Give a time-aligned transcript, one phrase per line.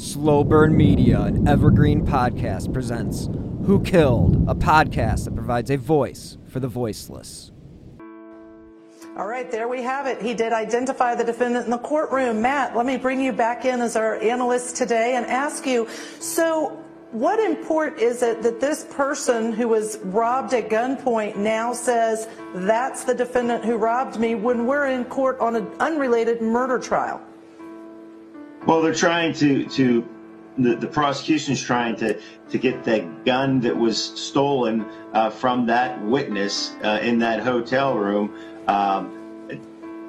[0.00, 3.28] Slow Burn Media, an evergreen podcast, presents
[3.66, 7.52] Who Killed, a podcast that provides a voice for the voiceless.
[9.18, 10.22] All right, there we have it.
[10.22, 12.40] He did identify the defendant in the courtroom.
[12.40, 15.86] Matt, let me bring you back in as our analyst today and ask you
[16.18, 22.26] so, what import is it that this person who was robbed at gunpoint now says
[22.54, 27.20] that's the defendant who robbed me when we're in court on an unrelated murder trial?
[28.66, 30.06] Well, they're trying to to
[30.58, 36.02] the, the prosecution's trying to to get that gun that was stolen uh, from that
[36.02, 38.34] witness uh, in that hotel room
[38.66, 39.16] um,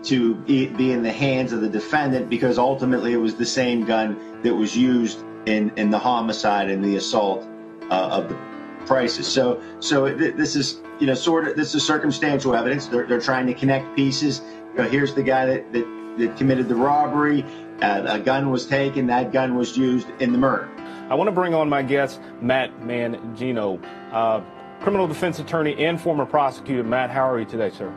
[0.04, 3.86] to be, be in the hands of the defendant because ultimately it was the same
[3.86, 7.48] gun that was used in in the homicide and the assault
[7.90, 8.38] uh, of the
[8.86, 9.28] prices.
[9.28, 12.88] So so th- this is you know sort of this is circumstantial evidence.
[12.88, 14.42] They're, they're trying to connect pieces.
[14.74, 17.46] You know, here's the guy that, that that committed the robbery.
[17.82, 19.08] Uh, a gun was taken.
[19.08, 20.70] That gun was used in the murder.
[21.10, 24.42] I want to bring on my guest, Matt Mangino, uh,
[24.80, 26.84] criminal defense attorney and former prosecutor.
[26.84, 27.94] Matt, how are you today, sir?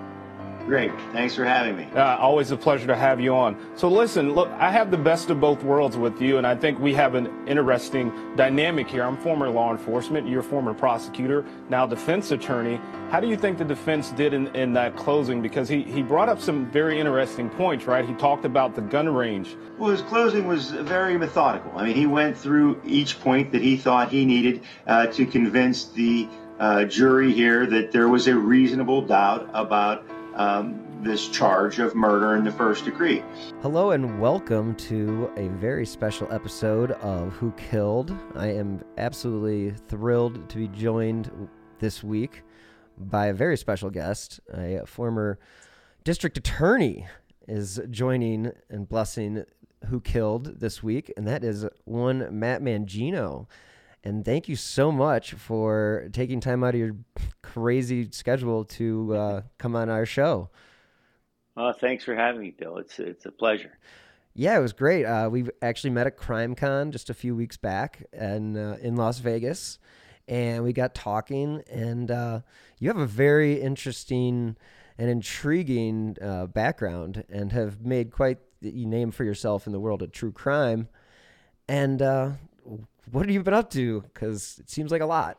[0.66, 0.90] Great.
[1.12, 1.86] Thanks for having me.
[1.94, 3.54] Uh, always a pleasure to have you on.
[3.76, 6.78] So listen, look, I have the best of both worlds with you, and I think
[6.78, 9.02] we have an interesting dynamic here.
[9.02, 12.80] I'm former law enforcement, you're former prosecutor, now defense attorney.
[13.10, 15.42] How do you think the defense did in, in that closing?
[15.42, 18.08] Because he, he brought up some very interesting points, right?
[18.08, 19.56] He talked about the gun range.
[19.78, 21.72] Well, his closing was very methodical.
[21.76, 25.84] I mean, he went through each point that he thought he needed uh, to convince
[25.84, 26.26] the
[26.58, 32.34] uh, jury here that there was a reasonable doubt about um, this charge of murder
[32.36, 33.22] in the first degree.
[33.62, 38.16] Hello and welcome to a very special episode of Who Killed.
[38.34, 42.42] I am absolutely thrilled to be joined this week
[42.96, 45.38] by a very special guest, a former
[46.04, 47.06] district attorney
[47.46, 49.44] is joining and blessing
[49.86, 53.46] Who Killed this week, and that is one Matt Mangino.
[54.02, 56.96] And thank you so much for taking time out of your
[57.54, 60.50] crazy schedule to uh, come on our show.
[61.56, 62.78] Uh, thanks for having me, Bill.
[62.78, 63.78] It's it's a pleasure.
[64.34, 65.04] Yeah, it was great.
[65.04, 69.20] Uh, we actually met at CrimeCon just a few weeks back and uh, in Las
[69.20, 69.78] Vegas,
[70.26, 71.62] and we got talking.
[71.70, 72.40] And uh,
[72.80, 74.56] you have a very interesting
[74.98, 80.02] and intriguing uh, background, and have made quite the name for yourself in the world
[80.02, 80.88] of true crime.
[81.68, 82.30] And uh,
[83.12, 84.00] what have you been up to?
[84.00, 85.38] Because it seems like a lot.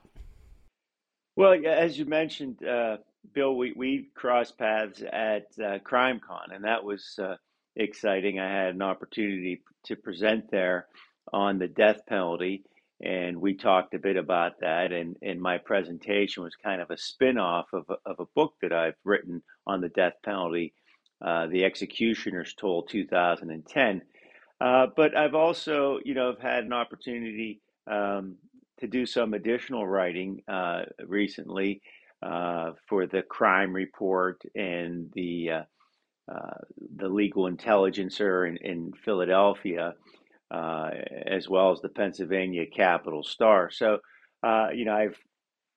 [1.35, 2.99] Well, as you mentioned, uh,
[3.33, 7.37] Bill, we, we crossed paths at uh, CrimeCon, and that was uh,
[7.75, 8.39] exciting.
[8.39, 10.87] I had an opportunity to present there
[11.33, 12.65] on the death penalty,
[13.03, 14.93] and we talked a bit about that.
[14.93, 18.53] And, and my presentation was kind of a spin off of, a- of a book
[18.61, 20.75] that I've written on the death penalty,
[21.25, 24.03] uh, The Executioner's Toll 2010.
[24.61, 28.37] Uh, but I've also, you know, have had an opportunity um,
[28.79, 31.81] to do some additional writing uh, recently
[32.21, 35.63] uh, for the Crime Report and the uh,
[36.31, 36.57] uh,
[36.95, 39.93] the Legal Intelligencer in, in Philadelphia,
[40.49, 40.89] uh,
[41.27, 43.69] as well as the Pennsylvania Capital Star.
[43.69, 43.99] So,
[44.41, 45.17] uh, you know, I've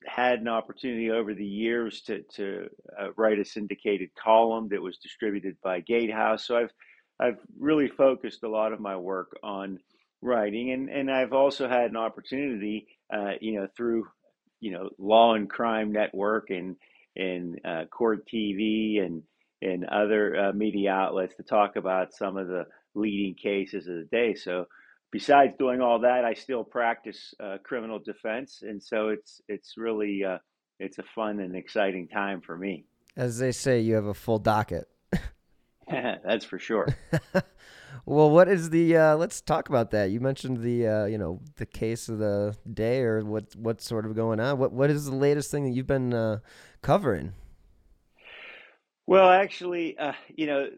[0.07, 2.69] had an opportunity over the years to to
[3.17, 6.47] write a syndicated column that was distributed by Gatehouse.
[6.47, 6.73] So I've
[7.21, 9.79] I've really focused a lot of my work on
[10.23, 14.07] writing, and and I've also had an opportunity, uh, you know, through
[14.61, 16.77] you know Law and Crime Network and
[17.17, 19.23] and uh, Court TV and
[19.61, 24.09] and other uh, media outlets to talk about some of the leading cases of the
[24.11, 24.35] day.
[24.35, 24.67] So
[25.11, 30.25] besides doing all that, I still practice uh, criminal defense, and so it's it's really
[30.25, 30.39] uh,
[30.79, 32.85] it's a fun and exciting time for me.
[33.17, 34.89] As they say, you have a full docket.
[35.91, 36.87] That's for sure.
[38.07, 38.97] well, what is the?
[38.97, 40.11] Uh, let's talk about that.
[40.11, 43.55] You mentioned the, uh, you know, the case of the day, or what?
[43.55, 44.59] What's sort of going on?
[44.59, 46.39] What What is the latest thing that you've been uh,
[46.83, 47.35] covering?
[49.07, 50.69] Well, actually, uh, you know,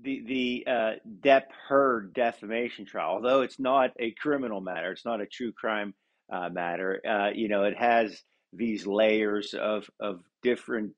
[0.00, 5.20] the the uh, Depp Heard defamation trial, although it's not a criminal matter, it's not
[5.20, 5.94] a true crime
[6.32, 7.00] uh, matter.
[7.08, 8.22] Uh, you know, it has
[8.52, 10.92] these layers of of different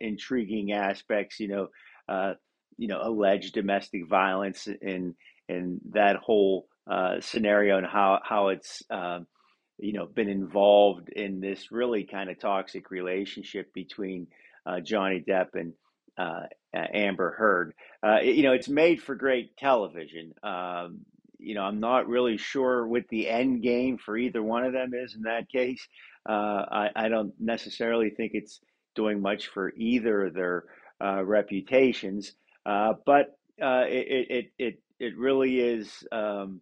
[0.00, 1.40] intriguing aspects.
[1.40, 1.48] You
[2.08, 2.36] know,
[2.76, 5.14] you know, alleged domestic violence and
[5.48, 9.26] and that whole uh, scenario and how how it's um,
[9.78, 14.26] you know been involved in this really kind of toxic relationship between
[14.66, 15.72] uh, Johnny Depp and
[16.18, 17.74] uh, Amber Heard.
[18.02, 20.32] Uh, you know, it's made for great television.
[20.42, 21.00] Um,
[21.38, 24.92] you know, I'm not really sure what the end game for either one of them
[24.94, 25.86] is in that case.
[26.28, 28.60] Uh, I, I, don't necessarily think it's
[28.94, 30.64] doing much for either of their
[31.02, 32.32] uh, reputations,
[32.66, 36.60] uh, but uh, it, it, it, it really is um,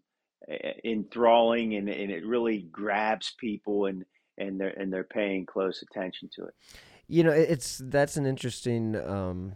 [0.84, 4.04] enthralling and, and it really grabs people and,
[4.38, 6.54] and they're, and they're paying close attention to it.
[7.08, 9.52] You know, it's that's an interesting um,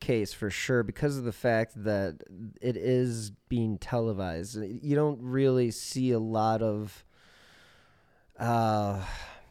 [0.00, 2.22] case for sure because of the fact that
[2.60, 4.58] it is being televised.
[4.60, 7.04] You don't really see a lot of
[8.38, 9.04] uh,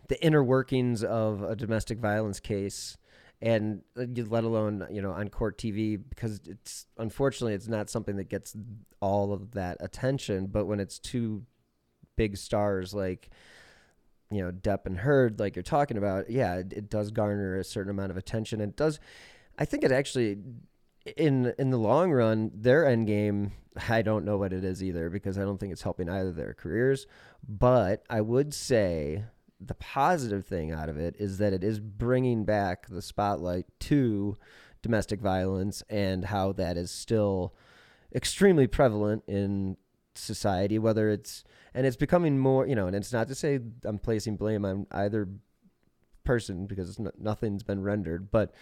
[0.08, 2.98] the inner workings of a domestic violence case
[3.42, 8.16] and uh, let alone you know on court TV because it's unfortunately it's not something
[8.18, 8.56] that gets
[9.00, 11.44] all of that attention but when it's two
[12.16, 13.30] big stars like
[14.32, 17.64] you know Depp and Heard like you're talking about yeah it, it does garner a
[17.64, 19.00] certain amount of attention it does
[19.60, 20.38] I think it actually
[21.16, 23.52] in in the long run, their end game,
[23.90, 26.54] I don't know what it is either because I don't think it's helping either their
[26.54, 27.08] careers.
[27.48, 29.24] But I would say
[29.60, 34.38] the positive thing out of it is that it is bringing back the spotlight to
[34.82, 37.56] domestic violence and how that is still
[38.14, 39.78] extremely prevalent in
[40.16, 40.80] society.
[40.80, 41.44] Whether it's
[41.74, 44.88] and it's becoming more, you know, and it's not to say I'm placing blame on
[44.92, 45.28] either
[46.24, 48.54] person because nothing's been rendered, but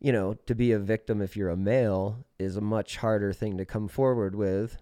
[0.00, 3.56] you know, to be a victim if you're a male is a much harder thing
[3.56, 4.76] to come forward with.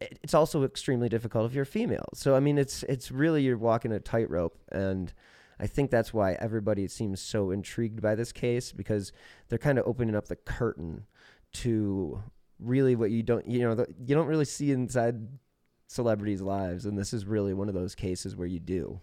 [0.00, 2.06] It's also extremely difficult if you're female.
[2.14, 5.12] So I mean, it's it's really you're walking a tightrope, and
[5.58, 9.12] I think that's why everybody seems so intrigued by this case because
[9.48, 11.06] they're kind of opening up the curtain
[11.54, 12.22] to
[12.58, 15.26] really what you don't you know the, you don't really see inside
[15.86, 19.00] celebrities' lives, and this is really one of those cases where you do.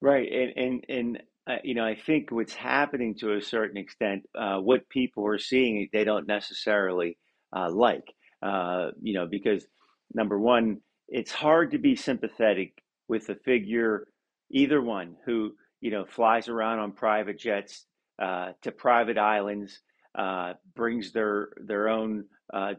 [0.00, 4.28] Right, and and and uh, you know, I think what's happening to a certain extent,
[4.34, 7.18] uh, what people are seeing, they don't necessarily
[7.52, 8.04] uh, like.
[8.42, 9.66] Uh, you know, because
[10.14, 10.78] number one,
[11.08, 14.06] it's hard to be sympathetic with a figure,
[14.50, 17.86] either one, who you know flies around on private jets
[18.20, 19.80] uh, to private islands,
[20.16, 22.24] uh, brings their their own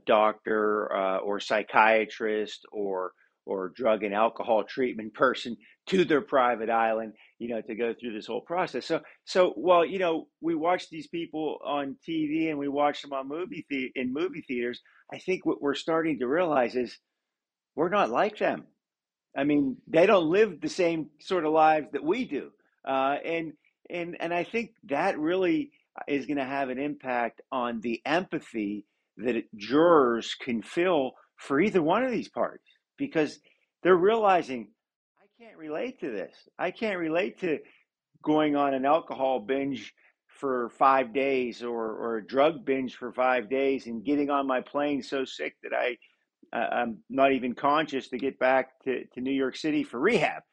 [0.05, 0.91] doctor
[1.23, 3.13] or psychiatrist or
[3.51, 5.57] or drug and alcohol treatment person
[5.87, 8.85] to their private island you know, to go through this whole process.
[8.85, 13.13] So, so well, you know, we watch these people on TV and we watch them
[13.13, 14.79] on movie the- in movie theaters.
[15.11, 16.99] I think what we're starting to realize is
[17.75, 18.67] we're not like them.
[19.35, 22.51] I mean, they don't live the same sort of lives that we do,
[22.87, 23.53] uh, and
[23.89, 25.71] and and I think that really
[26.07, 28.85] is going to have an impact on the empathy
[29.17, 32.70] that jurors can feel for either one of these parties
[33.01, 33.39] because
[33.81, 34.67] they're realizing
[35.19, 36.35] I can't relate to this.
[36.59, 37.57] I can't relate to
[38.21, 39.91] going on an alcohol binge
[40.27, 44.61] for five days or, or a drug binge for five days and getting on my
[44.61, 45.97] plane so sick that I
[46.53, 50.43] uh, I'm not even conscious to get back to, to New York City for rehab.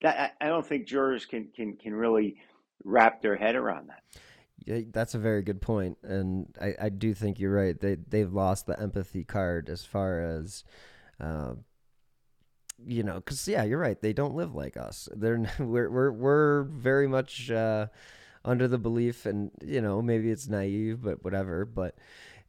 [0.00, 2.38] That I, don't think jurors can, can can really
[2.82, 4.02] wrap their head around that.
[4.66, 7.78] Yeah, that's a very good point, and I, I do think you're right.
[7.78, 10.64] They they've lost the empathy card as far as
[11.22, 11.54] uh,
[12.84, 14.00] you know, because yeah, you're right.
[14.00, 15.08] They don't live like us.
[15.14, 17.86] They're we're we're we're very much uh,
[18.44, 21.64] under the belief, and you know, maybe it's naive, but whatever.
[21.64, 21.96] But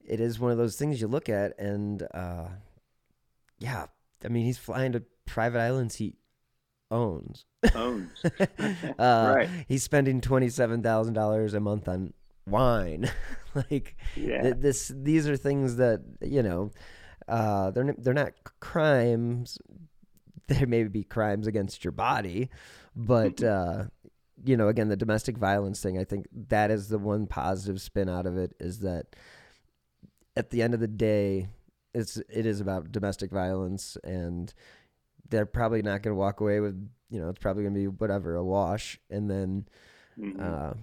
[0.05, 2.47] it is one of those things you look at, and uh,
[3.59, 3.85] yeah,
[4.23, 6.15] I mean, he's flying to private islands he
[6.91, 7.45] owns.
[7.75, 8.23] Owns.
[8.99, 9.49] uh, right.
[9.67, 12.13] He's spending twenty seven thousand dollars a month on
[12.47, 13.09] wine.
[13.55, 14.41] like yeah.
[14.41, 16.71] th- this, these are things that you know.
[17.27, 19.57] Uh, they're they're not crimes
[20.47, 22.49] there may be crimes against your body,
[22.95, 23.85] but uh,
[24.43, 25.97] you know, again, the domestic violence thing.
[25.97, 29.15] I think that is the one positive spin out of it is that
[30.35, 31.47] at the end of the day,
[31.93, 34.53] it's it is about domestic violence, and
[35.29, 37.87] they're probably not going to walk away with you know it's probably going to be
[37.87, 39.67] whatever a wash, and then,
[40.19, 40.41] mm-hmm.
[40.41, 40.73] uh,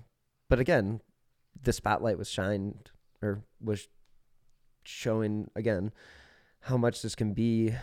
[0.49, 1.01] but again,
[1.63, 3.89] the spotlight was shined or was
[4.85, 5.93] showing again
[6.61, 7.75] how much this can be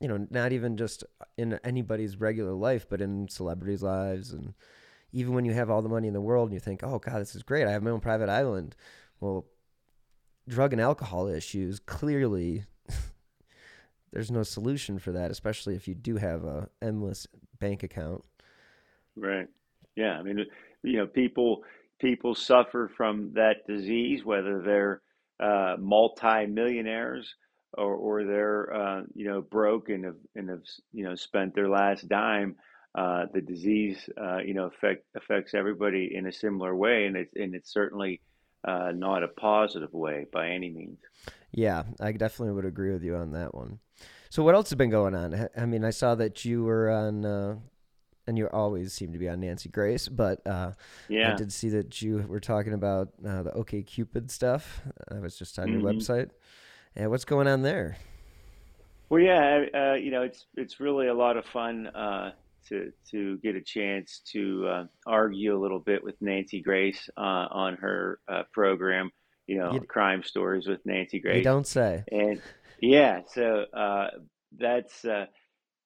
[0.00, 1.04] you know not even just
[1.36, 4.32] in anybody's regular life but in celebrities lives.
[4.32, 4.54] And
[5.12, 7.20] even when you have all the money in the world and you think oh god
[7.20, 7.66] this is great.
[7.66, 8.74] I have my own private island.
[9.20, 9.46] Well
[10.48, 12.64] drug and alcohol issues clearly
[14.12, 17.28] there's no solution for that especially if you do have a endless
[17.60, 18.24] bank account.
[19.14, 19.46] Right.
[19.94, 20.44] Yeah i mean
[20.82, 21.62] you know people
[22.00, 25.00] people suffer from that disease whether they're
[25.38, 27.34] uh, multi-millionaires
[27.74, 30.62] or, or they're uh, you know broke and have, and have
[30.92, 32.56] you know spent their last dime
[32.94, 37.34] uh, the disease uh, you know affect, affects everybody in a similar way and it's
[37.36, 38.20] and it's certainly
[38.64, 40.98] uh, not a positive way by any means
[41.50, 43.78] yeah i definitely would agree with you on that one
[44.30, 47.24] so what else has been going on i mean i saw that you were on
[47.24, 47.56] uh,
[48.26, 50.72] and you always seem to be on Nancy Grace, but uh,
[51.08, 51.32] yeah.
[51.32, 54.82] I did see that you were talking about uh, the OkCupid stuff.
[55.10, 55.80] I was just on mm-hmm.
[55.80, 56.30] your website.
[56.94, 57.96] And what's going on there?
[59.08, 62.32] Well, yeah, uh, you know, it's it's really a lot of fun uh,
[62.68, 67.46] to to get a chance to uh, argue a little bit with Nancy Grace uh,
[67.50, 68.20] on her
[68.52, 69.10] program.
[69.46, 71.38] You know, you, crime stories with Nancy Grace.
[71.38, 72.04] You don't say.
[72.10, 72.40] And
[72.80, 73.66] yeah, so
[74.58, 75.04] that's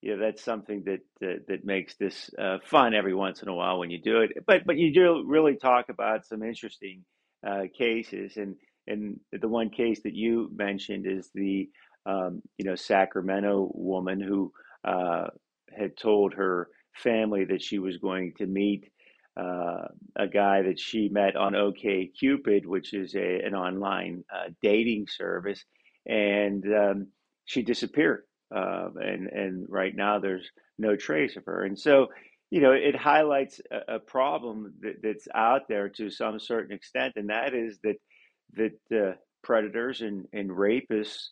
[0.07, 3.55] you know that's something that that, that makes this uh, fun every once in a
[3.55, 4.33] while when you do it.
[4.47, 7.05] But but you do really talk about some interesting
[7.47, 8.57] uh, cases, and
[8.87, 11.69] and the one case that you mentioned is the
[12.07, 14.53] um, you know Sacramento woman who
[14.85, 15.29] uh,
[15.77, 18.91] had told her family that she was going to meet
[19.37, 25.07] uh, a guy that she met on OkCupid, which is a, an online uh, dating
[25.09, 25.65] service,
[26.07, 27.09] and um,
[27.45, 28.23] she disappeared
[28.55, 31.65] uh, and and right now there's no trace of her.
[31.65, 32.09] And so,
[32.51, 37.31] you know, it highlights a, problem that, that's out there to some certain extent, and
[37.31, 37.97] that is that
[38.55, 41.29] that uh, predators and, and rapists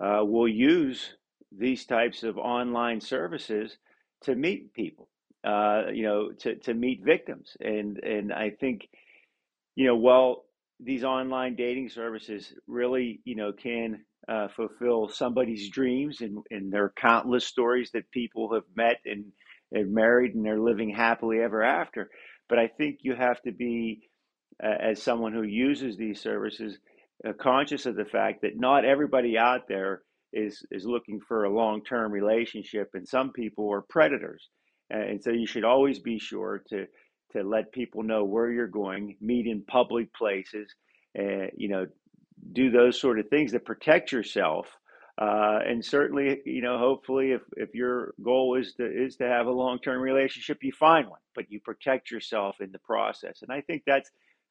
[0.00, 1.16] uh, will use
[1.50, 3.76] these types of online services
[4.22, 5.08] to meet people,
[5.44, 7.56] uh, you know, to, to meet victims.
[7.60, 8.88] And and I think,
[9.76, 10.44] you know, while
[10.80, 16.84] these online dating services really, you know, can uh, fulfill somebody's dreams, and, and there
[16.84, 19.24] are countless stories that people have met and,
[19.72, 22.10] and married, and they're living happily ever after.
[22.48, 24.08] But I think you have to be,
[24.62, 26.78] uh, as someone who uses these services,
[27.26, 30.02] uh, conscious of the fact that not everybody out there
[30.32, 34.48] is is looking for a long term relationship, and some people are predators,
[34.90, 36.86] and so you should always be sure to
[37.32, 40.74] to let people know where you're going, meet in public places,
[41.18, 41.86] uh, you know,
[42.52, 44.66] do those sort of things that protect yourself.
[45.20, 49.46] Uh, and certainly, you know, hopefully, if, if your goal is to is to have
[49.46, 53.42] a long term relationship, you find one, but you protect yourself in the process.
[53.42, 54.10] And I think that's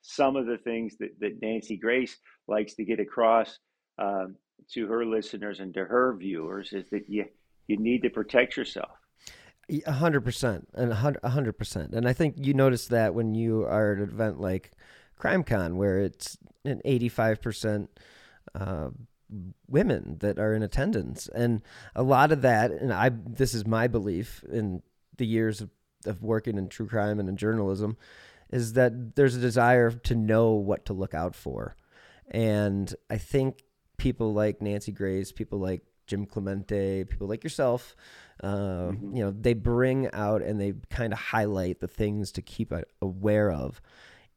[0.10, 2.16] some of the things that, that Nancy Grace
[2.48, 3.60] likes to get across
[4.00, 4.36] um,
[4.72, 7.26] to her listeners and to her viewers is that you
[7.68, 8.92] you need to protect yourself.
[9.86, 13.64] A hundred percent, and a hundred percent, and I think you notice that when you
[13.66, 14.72] are at an event like
[15.20, 17.88] CrimeCon, where it's an 85%
[18.56, 18.90] uh,
[19.68, 21.28] women that are in attendance.
[21.28, 21.62] And
[21.96, 24.84] a lot of that, and I, this is my belief in
[25.18, 25.70] the years of,
[26.06, 27.98] of working in true crime and in journalism,
[28.51, 31.75] is that there's a desire to know what to look out for.
[32.30, 33.63] And I think
[33.98, 37.96] people like Nancy Grace, people like Jim Clemente, people like yourself,
[38.42, 39.16] uh, mm-hmm.
[39.16, 43.51] you know, they bring out and they kind of highlight the things to keep aware
[43.51, 43.82] of.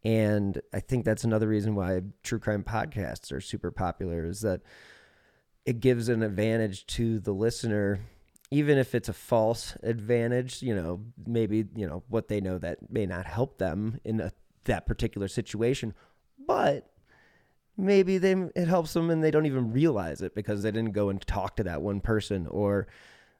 [0.03, 4.63] And I think that's another reason why true crime podcasts are super popular is that
[5.67, 8.01] it gives an advantage to the listener
[8.51, 12.91] even if it's a false advantage, you know, maybe, you know, what they know that
[12.91, 14.33] may not help them in a,
[14.65, 15.95] that particular situation,
[16.47, 16.91] but
[17.77, 21.09] maybe they it helps them and they don't even realize it because they didn't go
[21.09, 22.87] and talk to that one person or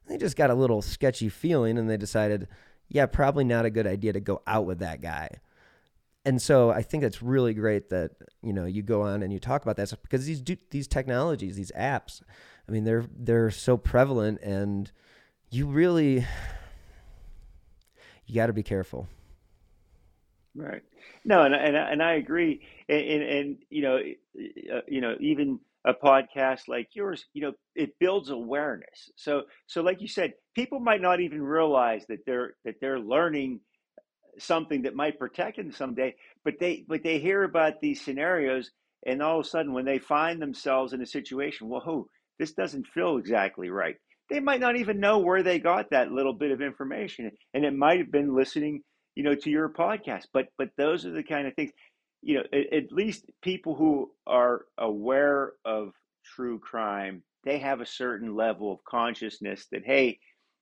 [0.07, 2.47] they just got a little sketchy feeling and they decided,
[2.87, 5.29] yeah, probably not a good idea to go out with that guy
[6.25, 8.11] and so I think it's really great that
[8.41, 10.87] you know you go on and you talk about that stuff because these do, these
[10.87, 12.21] technologies, these apps,
[12.67, 14.91] I mean they're they're so prevalent and
[15.49, 16.25] you really
[18.25, 19.07] you got to be careful.
[20.55, 20.83] Right.
[21.23, 22.61] No, and and and I agree.
[22.89, 27.53] And and, and you know, uh, you know, even a podcast like yours, you know,
[27.75, 29.09] it builds awareness.
[29.15, 33.61] So so like you said, people might not even realize that they're that they're learning
[34.39, 36.15] something that might protect them someday.
[36.45, 38.71] But they but they hear about these scenarios,
[39.05, 42.07] and all of a sudden, when they find themselves in a situation, whoa,
[42.39, 43.95] this doesn't feel exactly right.
[44.29, 47.73] They might not even know where they got that little bit of information, and it
[47.75, 48.81] might have been listening,
[49.15, 50.25] you know, to your podcast.
[50.33, 51.71] But but those are the kind of things.
[52.21, 55.91] you know, at, at least people who are aware of
[56.35, 60.19] true crime, they have a certain level of consciousness that, hey,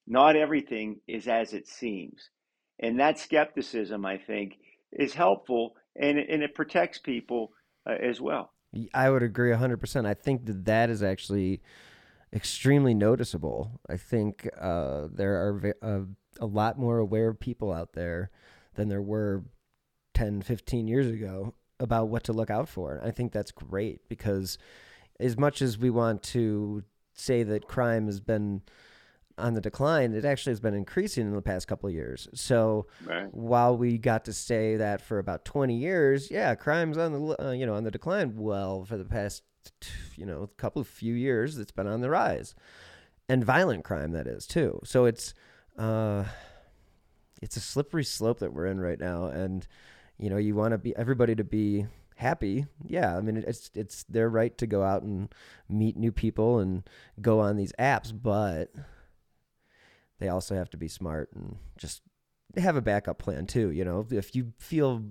[0.07, 2.29] not everything is as it seems.
[2.79, 4.57] And that skepticism, I think,
[4.91, 7.51] is helpful and, and it protects people
[7.87, 8.53] uh, as well.
[8.93, 10.05] I would agree 100%.
[10.05, 11.61] I think that that is actually
[12.31, 13.79] extremely noticeable.
[13.89, 15.99] I think uh, there are uh,
[16.39, 18.29] a lot more aware people out there
[18.75, 19.43] than there were
[20.13, 23.01] 10, 15 years ago about what to look out for.
[23.03, 24.57] I think that's great because
[25.19, 26.83] as much as we want to
[27.13, 28.61] say that crime has been
[29.39, 32.27] on the decline, it actually has been increasing in the past couple of years.
[32.33, 33.33] So right.
[33.33, 37.51] while we got to say that for about 20 years, yeah, crime's on the uh,
[37.51, 38.35] you know on the decline.
[38.35, 39.43] Well, for the past
[40.15, 42.55] you know couple of few years, it's been on the rise,
[43.27, 44.79] and violent crime that is too.
[44.83, 45.33] So it's
[45.77, 46.25] uh,
[47.41, 49.67] it's a slippery slope that we're in right now, and
[50.17, 51.87] you know you want to be everybody to be
[52.19, 52.65] happy.
[52.85, 55.33] Yeah, I mean it's it's their right to go out and
[55.69, 56.83] meet new people and
[57.21, 58.71] go on these apps, but
[60.19, 62.01] they also have to be smart and just
[62.57, 63.71] have a backup plan too.
[63.71, 65.03] You know, if you feel,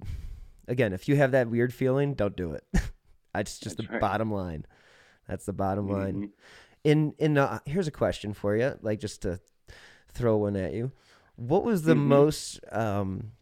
[0.67, 2.65] again, if you have that weird feeling, don't do it.
[3.35, 4.01] That's just That's the right.
[4.01, 4.67] bottom line.
[5.29, 5.95] That's the bottom mm-hmm.
[5.95, 6.31] line.
[6.85, 9.41] In in uh, here's a question for you, like just to
[10.13, 10.93] throw one at you.
[11.37, 12.09] What was the mm-hmm.
[12.09, 12.61] most?
[12.73, 13.33] Um,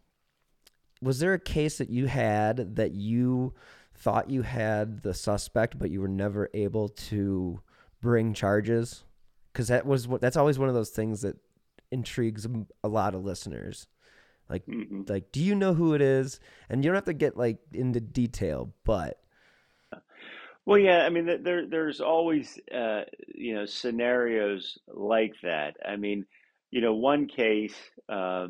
[1.01, 3.53] was there a case that you had that you
[3.95, 7.61] thought you had the suspect, but you were never able to
[8.01, 9.03] bring charges?
[9.53, 11.37] Because that was what that's always one of those things that
[11.91, 12.47] intrigues
[12.83, 13.87] a lot of listeners.
[14.49, 15.01] Like, mm-hmm.
[15.07, 16.39] like, do you know who it is?
[16.69, 19.19] And you don't have to get like into detail, but.
[20.65, 23.03] Well, yeah, I mean, there, there's always, uh,
[23.33, 25.77] you know, scenarios like that.
[25.85, 26.25] I mean,
[26.71, 27.75] you know, one case
[28.09, 28.47] uh,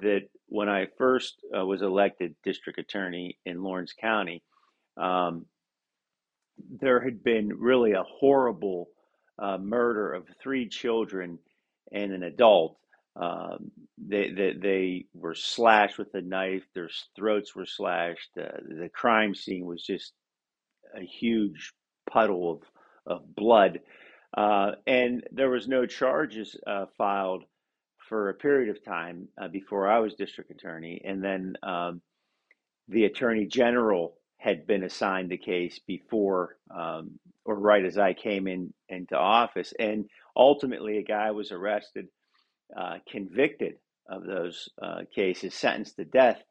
[0.00, 4.42] that when I first uh, was elected district attorney in Lawrence County,
[4.98, 5.46] um,
[6.80, 8.90] there had been really a horrible
[9.38, 11.38] uh, murder of three children
[11.92, 12.76] and an adult.
[13.16, 16.64] Um, they, they, they were slashed with a knife.
[16.74, 18.30] Their throats were slashed.
[18.38, 20.12] Uh, the crime scene was just
[20.96, 21.72] a huge
[22.10, 22.62] puddle of,
[23.06, 23.80] of blood.
[24.36, 27.44] Uh, and there was no charges uh, filed
[28.08, 31.00] for a period of time uh, before I was district attorney.
[31.04, 32.02] And then um,
[32.88, 37.12] the attorney general had been assigned the case before um,
[37.44, 39.72] or right as I came in into office.
[39.78, 42.08] And ultimately, a guy was arrested,
[42.76, 43.74] uh, convicted
[44.08, 46.42] of those uh, cases, sentenced to death.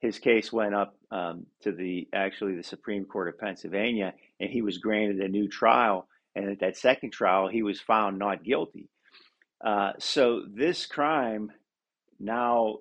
[0.00, 4.62] His case went up um, to the actually the Supreme Court of Pennsylvania, and he
[4.62, 6.08] was granted a new trial.
[6.34, 8.88] And at that second trial, he was found not guilty.
[9.64, 11.50] Uh, so this crime
[12.20, 12.78] now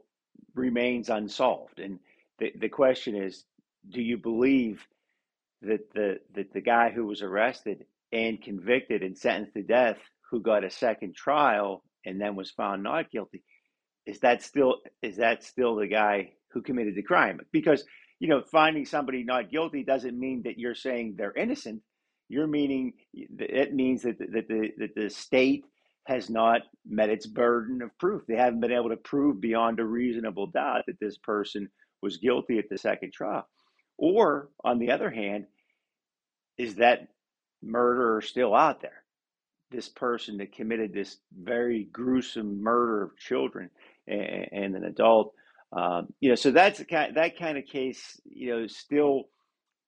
[0.53, 1.99] remains unsolved, and
[2.39, 3.45] the the question is,
[3.89, 4.85] do you believe
[5.63, 9.97] that the that the guy who was arrested and convicted and sentenced to death,
[10.29, 13.43] who got a second trial and then was found not guilty,
[14.05, 17.39] is that still is that still the guy who committed the crime?
[17.51, 17.83] Because
[18.19, 21.81] you know, finding somebody not guilty doesn't mean that you're saying they're innocent.
[22.29, 25.65] You're meaning it means that that the that the state
[26.05, 28.23] has not met its burden of proof.
[28.27, 31.69] They haven't been able to prove beyond a reasonable doubt that this person
[32.01, 33.45] was guilty at the second trial.
[33.97, 35.47] Or, on the other hand,
[36.57, 37.07] is that
[37.61, 39.03] murderer still out there?
[39.71, 43.69] This person that committed this very gruesome murder of children
[44.07, 45.33] and, and an adult.
[45.73, 48.19] Um, you know, so that's kind that kind of case.
[48.25, 49.25] You know, still,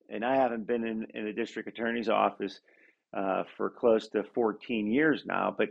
[0.09, 2.59] and I haven't been in, in district attorney's office
[3.15, 5.69] uh, for close to 14 years now, but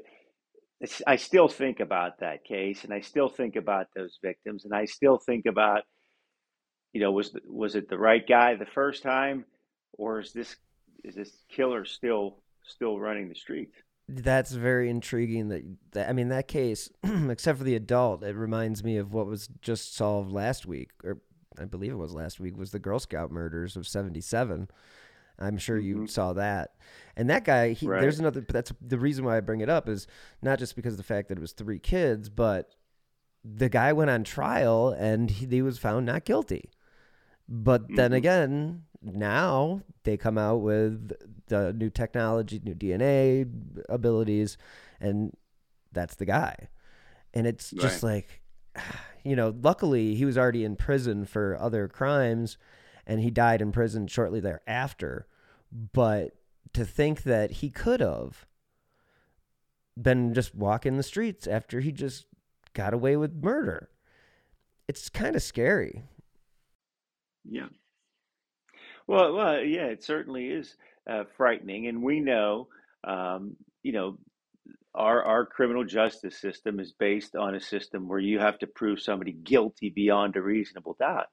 [1.06, 4.86] I still think about that case, and I still think about those victims, and I
[4.86, 5.82] still think about
[6.92, 9.44] you know, was was it the right guy the first time,
[9.92, 10.56] or is this
[11.04, 13.76] is this killer still still running the streets?
[14.08, 15.48] That's very intriguing.
[15.48, 19.26] That, that I mean, that case, except for the adult, it reminds me of what
[19.26, 21.18] was just solved last week, or
[21.58, 24.68] I believe it was last week, was the Girl Scout murders of '77.
[25.38, 26.06] I'm sure you mm-hmm.
[26.06, 26.74] saw that.
[27.16, 28.00] And that guy, he, right.
[28.00, 28.40] there's another.
[28.40, 30.06] That's the reason why I bring it up is
[30.42, 32.74] not just because of the fact that it was three kids, but
[33.44, 36.70] the guy went on trial and he, he was found not guilty.
[37.48, 38.14] But then mm-hmm.
[38.14, 41.12] again, now they come out with
[41.48, 43.48] the new technology, new DNA
[43.88, 44.56] abilities,
[45.00, 45.32] and
[45.92, 46.68] that's the guy.
[47.34, 47.82] And it's right.
[47.82, 48.42] just like,
[49.24, 52.56] you know, luckily he was already in prison for other crimes
[53.06, 55.26] and he died in prison shortly thereafter.
[55.72, 56.32] But
[56.74, 58.46] to think that he could have
[60.00, 62.26] been just walking the streets after he just
[62.74, 63.88] got away with murder,
[64.86, 66.04] it's kind of scary.
[67.44, 67.68] Yeah.
[69.06, 70.76] Well, well, yeah, it certainly is
[71.08, 72.68] uh, frightening, and we know,
[73.04, 74.18] um, you know,
[74.94, 79.00] our our criminal justice system is based on a system where you have to prove
[79.00, 81.26] somebody guilty beyond a reasonable doubt,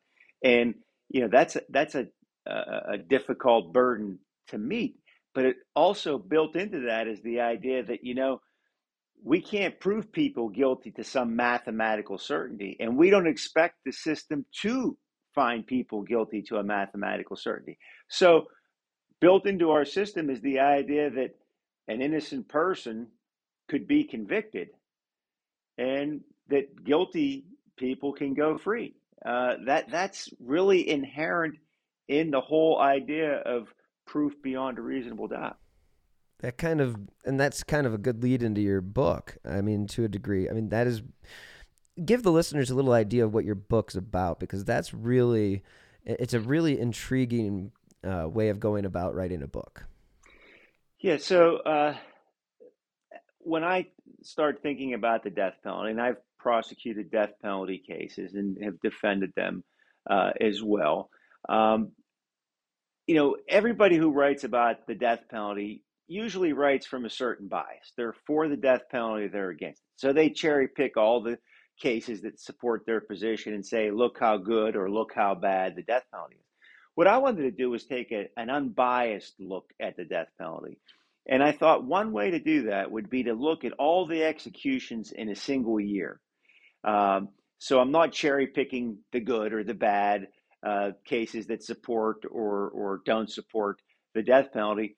[0.43, 0.75] and
[1.09, 2.07] you know that's that's a
[2.47, 4.95] a, a difficult burden to meet.
[5.33, 8.41] But it also built into that is the idea that you know
[9.23, 14.45] we can't prove people guilty to some mathematical certainty, and we don't expect the system
[14.61, 14.97] to
[15.33, 17.77] find people guilty to a mathematical certainty.
[18.09, 18.45] So,
[19.21, 21.35] built into our system is the idea that
[21.87, 23.07] an innocent person
[23.67, 24.69] could be convicted
[25.77, 27.45] and that guilty
[27.77, 28.95] people can go free.
[29.25, 31.55] Uh, that that's really inherent
[32.07, 33.73] in the whole idea of
[34.05, 35.57] proof beyond a reasonable doubt.
[36.39, 39.37] That kind of, and that's kind of a good lead into your book.
[39.43, 40.49] I mean, to a degree.
[40.49, 41.01] I mean, that is
[42.03, 45.63] give the listeners a little idea of what your book's about because that's really,
[46.03, 47.71] it's a really intriguing
[48.05, 49.85] uh, way of going about writing a book.
[50.99, 51.17] Yeah.
[51.17, 51.95] So uh,
[53.39, 53.87] when I
[54.23, 59.31] start thinking about the death penalty, and I've prosecuted death penalty cases and have defended
[59.35, 59.63] them
[60.09, 61.09] uh, as well.
[61.49, 61.91] Um,
[63.07, 67.93] you know, everybody who writes about the death penalty usually writes from a certain bias.
[67.97, 69.87] They're for the death penalty, they're against it.
[69.95, 71.37] So they cherry pick all the
[71.79, 75.83] cases that support their position and say, look how good or look how bad the
[75.83, 76.44] death penalty is.
[76.95, 80.79] What I wanted to do was take a, an unbiased look at the death penalty.
[81.27, 84.23] And I thought one way to do that would be to look at all the
[84.23, 86.19] executions in a single year.
[86.83, 90.27] Um, so I'm not cherry picking the good or the bad
[90.65, 93.81] uh, cases that support or, or don't support
[94.13, 94.95] the death penalty.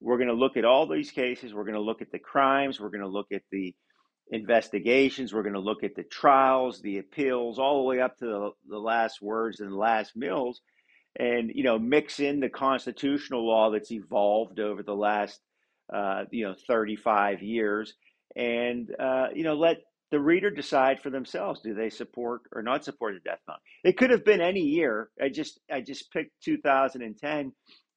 [0.00, 1.54] We're going to look at all these cases.
[1.54, 2.80] We're going to look at the crimes.
[2.80, 3.74] We're going to look at the
[4.30, 5.32] investigations.
[5.32, 8.50] We're going to look at the trials, the appeals, all the way up to the,
[8.68, 10.60] the last words and the last mills,
[11.18, 15.40] and you know mix in the constitutional law that's evolved over the last
[15.92, 17.94] uh, you know 35 years,
[18.36, 19.78] and uh, you know let
[20.10, 23.62] the reader decide for themselves do they support or not support the death penalty.
[23.84, 25.10] It could have been any year.
[25.22, 27.52] I just I just picked 2010,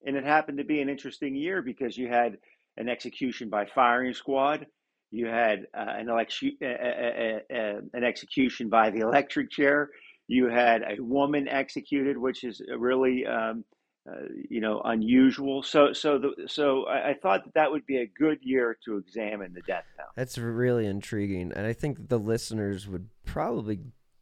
[0.06, 2.38] and it happened to be an interesting year because you had
[2.78, 4.66] an execution by firing squad
[5.12, 9.90] you had uh, an election, uh, uh, uh, an execution by the electric chair.
[10.32, 13.66] You had a woman executed, which is really, um,
[14.10, 15.62] uh, you know, unusual.
[15.62, 18.98] So, so, the, so I, I, thought that that would be a good year to
[18.98, 20.14] examine the death penalty.
[20.16, 23.80] That's really intriguing, and I think the listeners would probably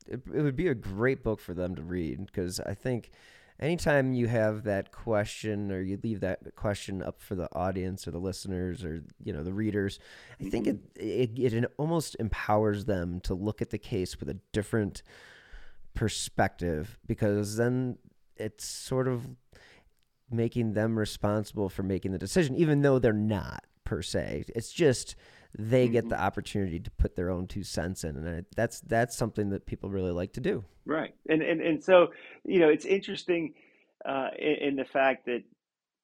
[0.07, 3.11] it, it would be a great book for them to read because I think
[3.59, 8.11] anytime you have that question or you leave that question up for the audience or
[8.11, 9.99] the listeners or you know the readers
[10.39, 14.37] i think it, it it almost empowers them to look at the case with a
[14.53, 15.03] different
[15.99, 17.97] perspective because then
[18.37, 19.27] it's sort of
[20.31, 25.15] making them responsible for making the decision even though they're not per se it's just
[25.57, 26.09] they get mm-hmm.
[26.09, 29.89] the opportunity to put their own two cents in, and that's that's something that people
[29.89, 30.63] really like to do.
[30.85, 32.09] Right, and and and so
[32.45, 33.53] you know it's interesting
[34.05, 35.43] uh, in, in, the fact that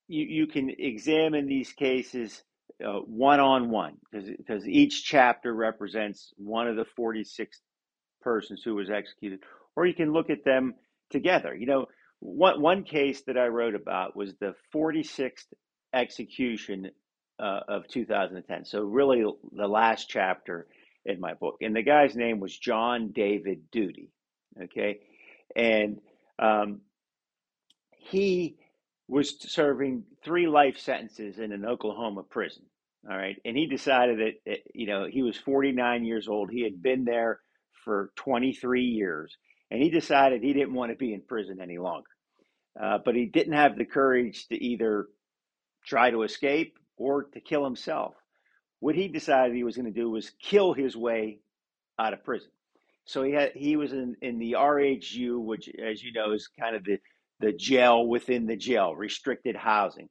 [0.07, 2.43] you you can examine these cases
[2.79, 7.61] one on one because because each chapter represents one of the forty six
[8.21, 9.41] persons who was executed,
[9.75, 10.75] or you can look at them
[11.09, 11.53] together.
[11.55, 11.85] You know,
[12.19, 15.47] one one case that I wrote about was the forty sixth
[15.93, 16.91] execution
[17.39, 18.65] uh, of 2010.
[18.65, 20.67] So really, the last chapter
[21.05, 24.09] in my book, and the guy's name was John David Duty.
[24.63, 24.99] Okay,
[25.55, 25.99] and
[26.39, 26.81] um,
[27.97, 28.57] he
[29.07, 32.63] was serving three life sentences in an Oklahoma prison.
[33.09, 36.49] All right, and he decided that eh, you know he was 49 years old.
[36.51, 37.39] He had been there
[37.83, 39.37] for 23 years,
[39.71, 42.09] and he decided he didn't want to be in prison any longer.
[42.81, 45.07] Uh, but he didn't have the courage to either
[45.85, 48.13] try to escape or to kill himself.
[48.79, 51.39] What he decided he was going to do was kill his way
[51.97, 52.49] out of prison.
[53.05, 56.75] So he had he was in, in the RHU, which, as you know, is kind
[56.75, 56.97] of the
[57.39, 60.09] the jail within the jail, restricted housing.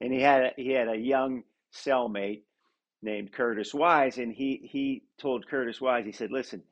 [0.00, 1.42] And he had he had a young
[1.74, 2.42] cellmate
[3.02, 6.62] named Curtis Wise, and he he told Curtis Wise, he said, "Listen,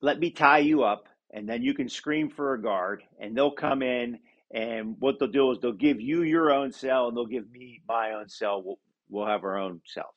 [0.00, 3.50] let me tie you up, and then you can scream for a guard, and they'll
[3.50, 4.18] come in
[4.50, 7.82] and what they'll do is they'll give you your own cell and they'll give me
[7.88, 8.62] my own cell.
[8.64, 8.78] We'll,
[9.08, 10.14] we'll have our own cells.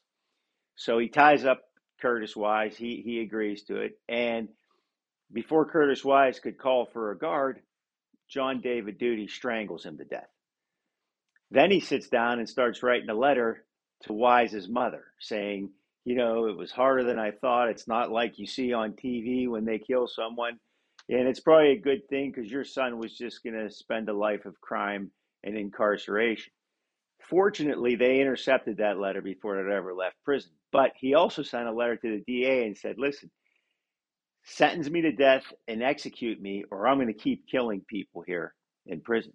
[0.76, 1.62] So he ties up
[2.00, 2.78] Curtis Wise.
[2.78, 4.00] He, he agrees to it.
[4.08, 4.50] And
[5.34, 7.62] before Curtis Wise could call for a guard,
[8.30, 10.30] John David Duty strangles him to death.
[11.52, 13.66] Then he sits down and starts writing a letter
[14.04, 15.72] to Wise's mother saying,
[16.06, 17.70] you know, it was harder than I thought.
[17.70, 20.58] It's not like you see on TV when they kill someone.
[21.10, 24.14] And it's probably a good thing because your son was just going to spend a
[24.14, 25.12] life of crime
[25.44, 26.52] and incarceration.
[27.20, 30.52] Fortunately, they intercepted that letter before it ever left prison.
[30.72, 33.32] But he also sent a letter to the DA and said, listen,
[34.44, 38.54] sentence me to death and execute me, or I'm going to keep killing people here
[38.86, 39.34] in prison.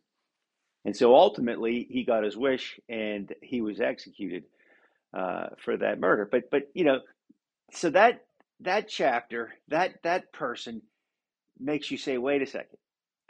[0.85, 4.45] And so ultimately, he got his wish and he was executed
[5.15, 6.29] uh, for that murder.
[6.31, 7.01] But, but you know,
[7.73, 8.25] so that
[8.61, 10.83] that chapter, that that person
[11.59, 12.79] makes you say, wait a second,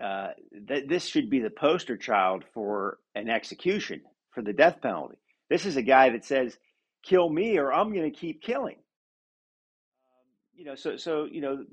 [0.02, 0.28] uh,
[0.66, 5.16] that this should be the poster child for an execution for the death penalty.
[5.50, 6.56] This is a guy that says,
[7.04, 8.76] kill me or I'm going to keep killing.
[10.54, 11.64] You know, so so you know,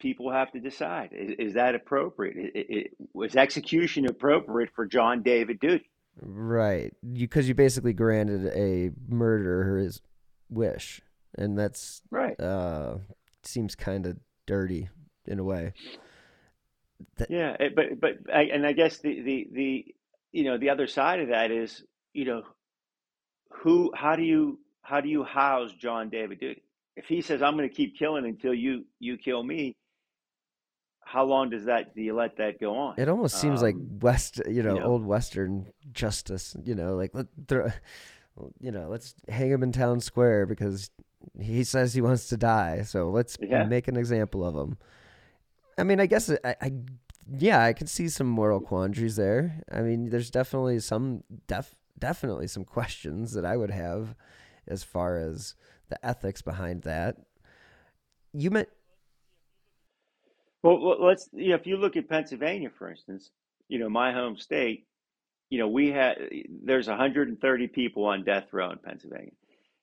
[0.00, 2.92] people have to decide: is, is that appropriate?
[3.12, 5.90] Was execution appropriate for John David Duty?
[6.20, 10.00] Right, because you, you, basically granted a murderer his
[10.48, 11.00] wish,
[11.36, 12.38] and that's right.
[12.38, 12.98] Uh,
[13.42, 14.88] seems kind of dirty
[15.26, 15.72] in a way.
[17.16, 19.94] That, yeah, but but I, and I guess the the the
[20.32, 22.42] you know the other side of that is you know
[23.50, 26.62] who how do you how do you house John David Duty?
[26.96, 29.74] If he says I'm going to keep killing until you you kill me,
[31.04, 32.94] how long does that do you let that go on?
[32.98, 36.56] It almost seems um, like West, you know, you know, old Western justice.
[36.64, 37.70] You know, like let throw,
[38.60, 40.90] you know, let's hang him in town square because
[41.40, 42.82] he says he wants to die.
[42.82, 43.64] So let's yeah.
[43.64, 44.78] make an example of him.
[45.78, 46.72] I mean, I guess I, I,
[47.38, 49.62] yeah, I can see some moral quandaries there.
[49.70, 54.14] I mean, there's definitely some def definitely some questions that I would have
[54.66, 55.54] as far as
[55.88, 57.16] the ethics behind that.
[58.32, 58.68] You meant
[60.64, 63.30] well, let's you know, if you look at Pennsylvania, for instance,
[63.68, 64.86] you know my home state,
[65.50, 66.16] you know we had
[66.64, 69.32] there's 130 people on death row in Pennsylvania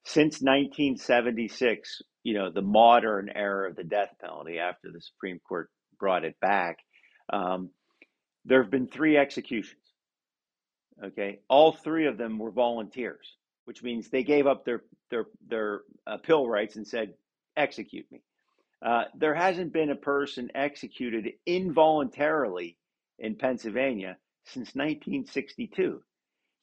[0.05, 2.01] since 1976.
[2.23, 6.39] You know the modern era of the death penalty after the Supreme Court brought it
[6.41, 6.79] back.
[7.31, 7.69] Um,
[8.45, 9.77] there have been three executions.
[11.03, 15.81] Okay, all three of them were volunteers, which means they gave up their their their
[16.07, 17.13] uh, pill rights and said,
[17.55, 18.23] "Execute me."
[18.85, 22.77] Uh, there hasn't been a person executed involuntarily
[23.19, 26.01] in Pennsylvania since 1962.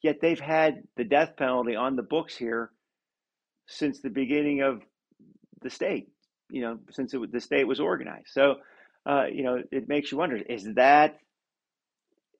[0.01, 2.71] Yet they've had the death penalty on the books here
[3.67, 4.81] since the beginning of
[5.61, 6.09] the state.
[6.49, 8.29] You know, since it, the state was organized.
[8.29, 8.55] So,
[9.05, 11.19] uh, you know, it makes you wonder: is that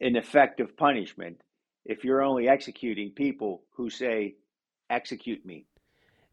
[0.01, 1.41] an effective punishment
[1.85, 4.35] if you're only executing people who say,
[4.89, 5.65] execute me.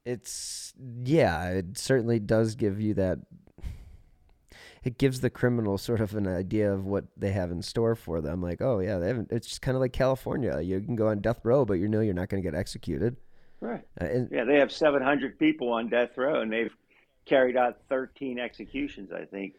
[0.07, 0.73] It's,
[1.05, 3.19] yeah, it certainly does give you that.
[4.85, 8.21] It gives the criminal sort of an idea of what they have in store for
[8.21, 8.41] them.
[8.41, 10.61] Like, oh, yeah, they haven't, it's kind of like California.
[10.61, 13.17] You can go on death row, but you know you're not going to get executed.
[13.61, 13.83] Right.
[14.01, 16.75] Uh, and, yeah, they have 700 people on death row, and they've
[17.25, 19.55] carried out 13 executions, I think.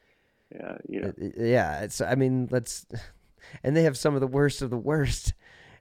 [0.58, 1.14] Uh, you know.
[1.38, 2.00] Yeah, it's.
[2.00, 2.86] I mean, let's,
[3.64, 5.34] and they have some of the worst of the worst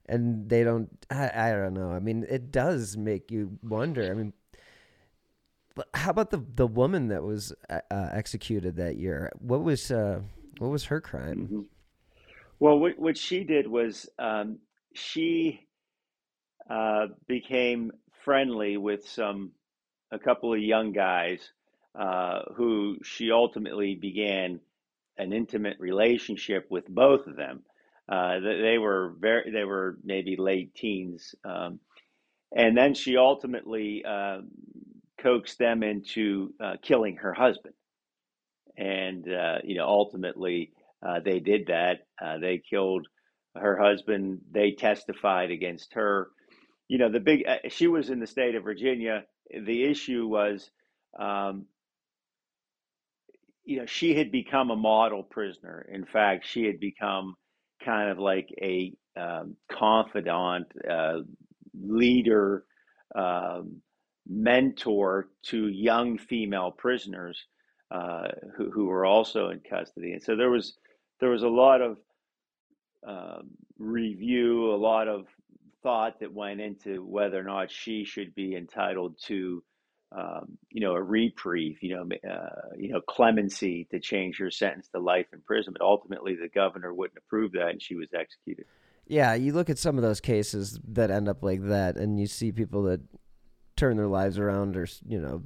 [0.09, 4.15] and they don't I, I don't know i mean it does make you wonder i
[4.15, 4.33] mean
[5.95, 9.31] how about the the woman that was uh, uh, executed that year?
[9.39, 10.21] What was uh,
[10.59, 11.45] what was her crime?
[11.45, 11.61] Mm-hmm.
[12.59, 14.59] well what, what she did was um,
[14.95, 15.67] she
[16.69, 17.93] uh, became
[18.25, 19.53] friendly with some
[20.11, 21.51] a couple of young guys
[21.95, 24.61] uh, who she ultimately began
[25.19, 27.63] an intimate relationship with both of them.
[28.09, 31.81] Uh, they were very, they were maybe late teens, um,
[32.55, 34.41] and then she ultimately uh,
[35.27, 37.75] coaxed them into uh, killing her husband,
[38.77, 40.73] and uh, you know ultimately
[41.07, 42.07] uh, they did that.
[42.23, 43.09] Uh, they killed
[43.57, 44.41] her husband.
[44.53, 46.29] They testified against her.
[46.87, 47.45] You know the big.
[47.71, 49.25] she was in the state of Virginia.
[49.51, 50.71] The issue was.
[51.19, 51.67] Um,
[53.65, 55.89] you know, she had become a model prisoner.
[55.93, 57.35] In fact, she had become
[57.85, 61.19] kind of like a um, confidant, uh,
[61.75, 62.65] leader,
[63.17, 63.83] um,
[64.29, 67.47] mentor to young female prisoners
[67.91, 70.13] uh, who, who were also in custody.
[70.13, 70.75] And so there was
[71.21, 71.99] there was a lot of
[73.07, 73.43] uh,
[73.79, 75.27] review, a lot of
[75.83, 79.63] thought that went into whether or not she should be entitled to
[80.13, 84.89] um, you know, a reprieve, you know, uh, you know, clemency to change her sentence
[84.89, 85.83] to life imprisonment.
[85.83, 88.67] Ultimately, the governor wouldn't approve that, and she was executed.
[89.09, 92.27] Yeah, you look at some of those cases that end up like that, and you
[92.27, 93.01] see people that
[93.77, 95.43] turn their lives around, or you know,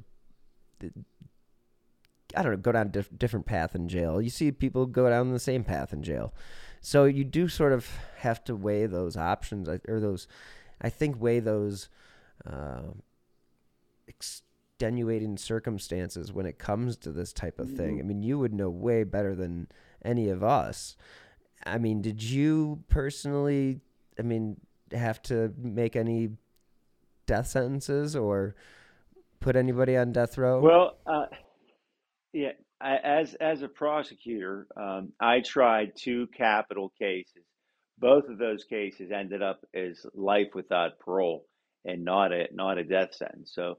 [2.36, 4.20] I don't know, go down a diff- different path in jail.
[4.20, 6.32] You see people go down the same path in jail.
[6.80, 7.88] So you do sort of
[8.18, 10.26] have to weigh those options, or those,
[10.80, 11.88] I think, weigh those.
[12.46, 12.92] Uh,
[14.80, 17.96] extenuating circumstances when it comes to this type of thing.
[17.96, 18.00] Mm-hmm.
[18.00, 19.68] I mean, you would know way better than
[20.02, 20.96] any of us.
[21.64, 23.80] I mean, did you personally?
[24.18, 24.56] I mean,
[24.92, 26.30] have to make any
[27.30, 28.56] death sentences or
[29.38, 30.60] put anybody on death row?
[30.60, 31.26] Well, uh,
[32.32, 37.44] yeah, I, as as a prosecutor, um, I tried two capital cases.
[37.98, 41.46] Both of those cases ended up as life without parole
[41.84, 43.52] and not a not a death sentence.
[43.54, 43.78] So,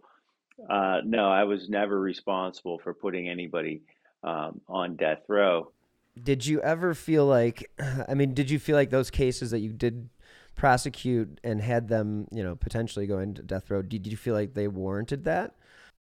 [0.70, 3.82] uh, no, I was never responsible for putting anybody
[4.24, 5.74] um, on death row.
[6.22, 7.70] Did you ever feel like?
[8.08, 10.10] I mean, did you feel like those cases that you did
[10.56, 13.82] prosecute and had them, you know, potentially going to death row?
[13.82, 15.56] Did you feel like they warranted that?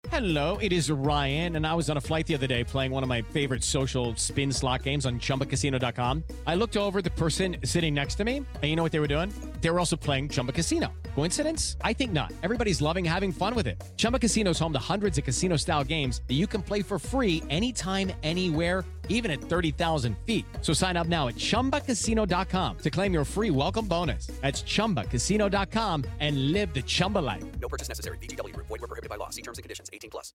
[0.08, 3.04] Hello, it is Ryan, and I was on a flight the other day playing one
[3.04, 6.24] of my favorite social spin slot games on chumbacasino.com.
[6.48, 9.10] I looked over the person sitting next to me, and you know what they were
[9.10, 9.34] doing?
[9.60, 10.94] They were also playing Chumba Casino.
[11.16, 11.76] Coincidence?
[11.82, 12.32] I think not.
[12.44, 13.84] Everybody's loving having fun with it.
[13.98, 16.98] Chumba Casino is home to hundreds of casino style games that you can play for
[16.98, 20.46] free anytime, anywhere, even at 30,000 feet.
[20.62, 24.28] So sign up now at chumbacasino.com to claim your free welcome bonus.
[24.42, 27.44] That's chumbacasino.com and live the Chumba life.
[27.60, 28.18] No purchase necessary.
[28.20, 28.68] VGW Group.
[28.68, 29.30] Void were prohibited by law.
[29.30, 29.90] See terms and conditions.
[29.92, 30.34] 18 plus.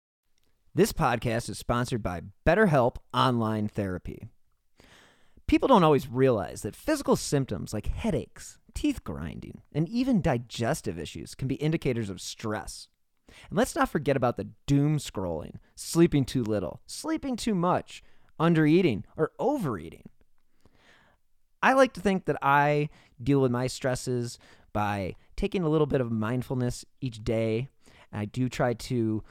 [0.76, 4.24] This podcast is sponsored by BetterHelp Online Therapy.
[5.46, 11.36] People don't always realize that physical symptoms like headaches, teeth grinding, and even digestive issues
[11.36, 12.88] can be indicators of stress.
[13.50, 18.02] And let's not forget about the doom scrolling, sleeping too little, sleeping too much,
[18.38, 20.08] undereating, or overeating.
[21.62, 22.90] I like to think that I
[23.22, 24.38] deal with my stresses
[24.72, 27.68] by taking a little bit of mindfulness each day.
[28.12, 29.22] I do try to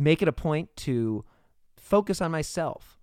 [0.00, 1.24] make it a point to
[1.76, 2.98] focus on myself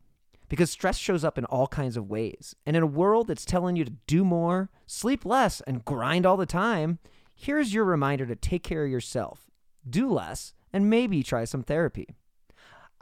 [0.49, 2.55] because stress shows up in all kinds of ways.
[2.65, 6.37] And in a world that's telling you to do more, sleep less, and grind all
[6.37, 6.99] the time,
[7.35, 9.49] here's your reminder to take care of yourself,
[9.89, 12.15] do less, and maybe try some therapy.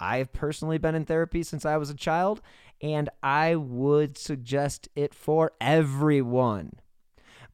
[0.02, 2.42] I've personally been in therapy since I was a child,
[2.82, 6.74] and I would suggest it for everyone.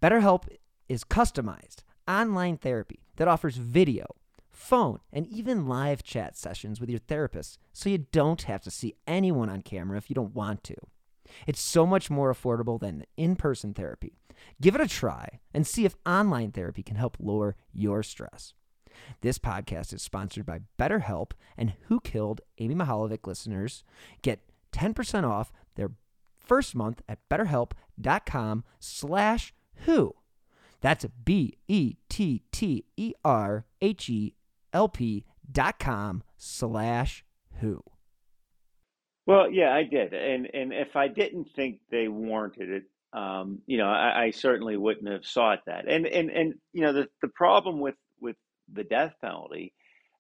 [0.02, 0.48] BetterHelp
[0.88, 4.06] is customized online therapy that offers video,
[4.50, 8.96] phone, and even live chat sessions with your therapist so you don't have to see
[9.06, 10.76] anyone on camera if you don't want to.
[11.46, 14.14] It's so much more affordable than in person therapy.
[14.62, 18.54] Give it a try and see if online therapy can help lower your stress.
[19.22, 23.84] This podcast is sponsored by BetterHelp, and Who Killed Amy Mihaljevic listeners
[24.22, 24.42] get
[24.74, 25.92] 10% off their
[26.38, 29.54] first month at betterhelp.com slash
[29.86, 30.14] who.
[30.82, 31.66] That's B-E-T-T-E-R-H-E-L-P
[35.50, 37.26] dot com slash
[37.60, 37.84] who.
[39.26, 43.78] Well, yeah, I did, and and if I didn't think they warranted it, um, you
[43.78, 45.86] know, I, I certainly wouldn't have sought that.
[45.88, 47.96] And and and you know, the the problem with with
[48.72, 49.74] the death penalty,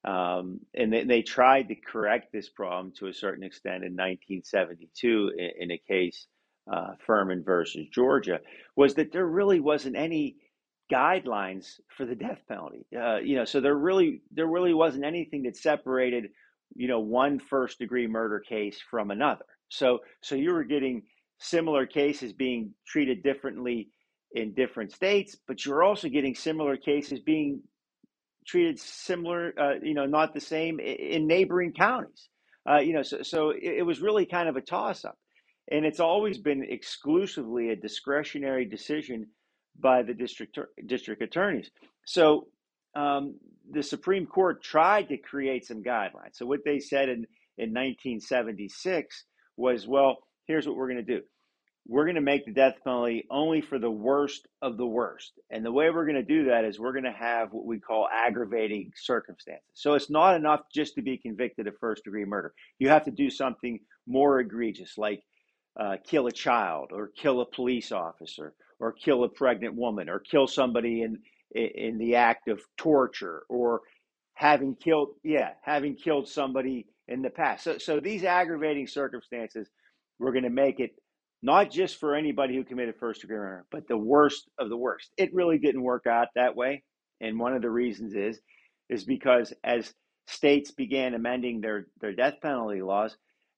[0.05, 5.31] um, and they, they tried to correct this problem to a certain extent in 1972
[5.37, 6.27] in, in a case,
[6.71, 8.39] uh, Furman versus Georgia,
[8.75, 10.37] was that there really wasn't any
[10.91, 12.85] guidelines for the death penalty.
[12.97, 16.29] Uh, you know, so there really there really wasn't anything that separated,
[16.75, 19.45] you know, one first degree murder case from another.
[19.69, 21.03] So so you were getting
[21.39, 23.89] similar cases being treated differently
[24.33, 27.61] in different states, but you're also getting similar cases being
[28.47, 32.29] treated similar, uh, you know, not the same in neighboring counties.
[32.69, 35.17] Uh, you know, so, so it, it was really kind of a toss up.
[35.69, 39.27] And it's always been exclusively a discretionary decision
[39.79, 41.69] by the district district attorneys.
[42.05, 42.47] So
[42.95, 43.35] um,
[43.69, 46.35] the Supreme Court tried to create some guidelines.
[46.35, 49.25] So what they said in, in 1976
[49.57, 51.21] was, well, here's what we're going to do
[51.87, 55.33] we're going to make the death penalty only for the worst of the worst.
[55.49, 57.79] And the way we're going to do that is we're going to have what we
[57.79, 59.63] call aggravating circumstances.
[59.73, 62.53] So it's not enough just to be convicted of first degree murder.
[62.77, 65.21] You have to do something more egregious, like
[65.79, 70.19] uh, kill a child, or kill a police officer, or kill a pregnant woman, or
[70.19, 71.19] kill somebody in
[71.55, 73.81] in the act of torture, or
[74.33, 77.63] having killed yeah having killed somebody in the past.
[77.63, 79.69] So so these aggravating circumstances,
[80.19, 80.91] we're going to make it
[81.41, 85.11] not just for anybody who committed first degree murder, but the worst of the worst.
[85.17, 86.83] It really didn't work out that way.
[87.21, 88.39] And one of the reasons is
[88.89, 89.93] is because as
[90.27, 93.15] states began amending their, their death penalty laws,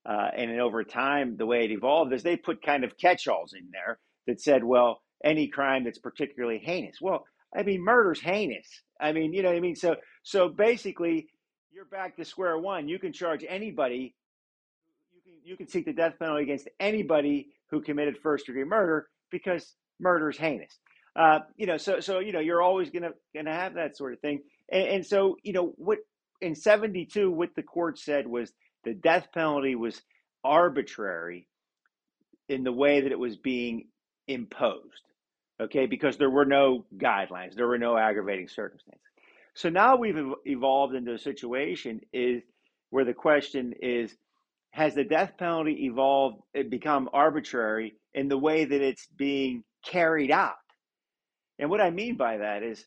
[0.08, 3.68] uh, and over time, the way it evolved is they put kind of catch-alls in
[3.70, 6.96] there that said, well, any crime that's particularly heinous.
[7.00, 7.24] Well,
[7.54, 8.66] I mean, murder's heinous.
[9.00, 9.76] I mean, you know what I mean?
[9.76, 11.28] So, so basically,
[11.72, 12.88] you're back to square one.
[12.88, 14.14] You can charge anybody.
[15.44, 20.30] You can seek the death penalty against anybody who committed first degree murder because murder
[20.30, 20.78] is heinous.
[21.16, 24.20] Uh, you know, so so you know you're always gonna gonna have that sort of
[24.20, 25.98] thing, and, and so you know what
[26.40, 28.52] in '72 what the court said was
[28.84, 30.00] the death penalty was
[30.44, 31.48] arbitrary
[32.48, 33.88] in the way that it was being
[34.28, 35.02] imposed.
[35.60, 39.02] Okay, because there were no guidelines, there were no aggravating circumstances.
[39.54, 40.16] So now we've
[40.46, 42.42] evolved into a situation is
[42.90, 44.16] where the question is
[44.70, 50.54] has the death penalty evolved become arbitrary in the way that it's being carried out?
[51.58, 52.86] And what i mean by that is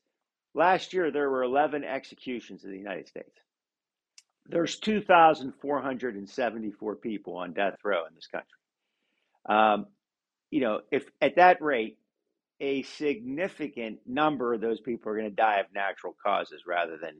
[0.55, 3.37] last year there were 11 executions in the united states.
[4.47, 8.47] There's 2474 people on death row in this country.
[9.47, 9.87] Um,
[10.51, 11.97] you know if at that rate
[12.59, 17.15] a significant number of those people are going to die of natural causes rather than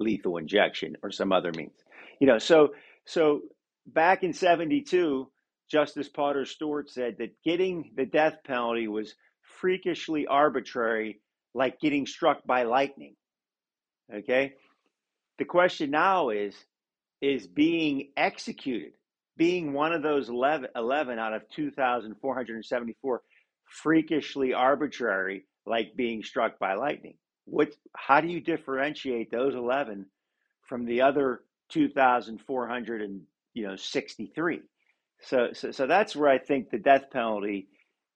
[0.00, 1.72] lethal injection or some other means.
[2.20, 2.74] You know so
[3.06, 3.40] so
[3.86, 5.30] back in 72,
[5.70, 9.14] Justice Potter Stewart said that getting the death penalty was
[9.60, 11.20] freakishly arbitrary,
[11.54, 13.14] like getting struck by lightning.
[14.12, 14.54] Okay?
[15.38, 16.54] The question now is
[17.20, 18.92] is being executed,
[19.36, 23.22] being one of those 11, 11 out of 2,474
[23.66, 27.14] freakishly arbitrary, like being struck by lightning?
[27.44, 30.06] What, how do you differentiate those 11
[30.66, 33.22] from the other 2,400 and
[33.54, 34.60] you know 63
[35.22, 37.68] so, so so that's where i think the death penalty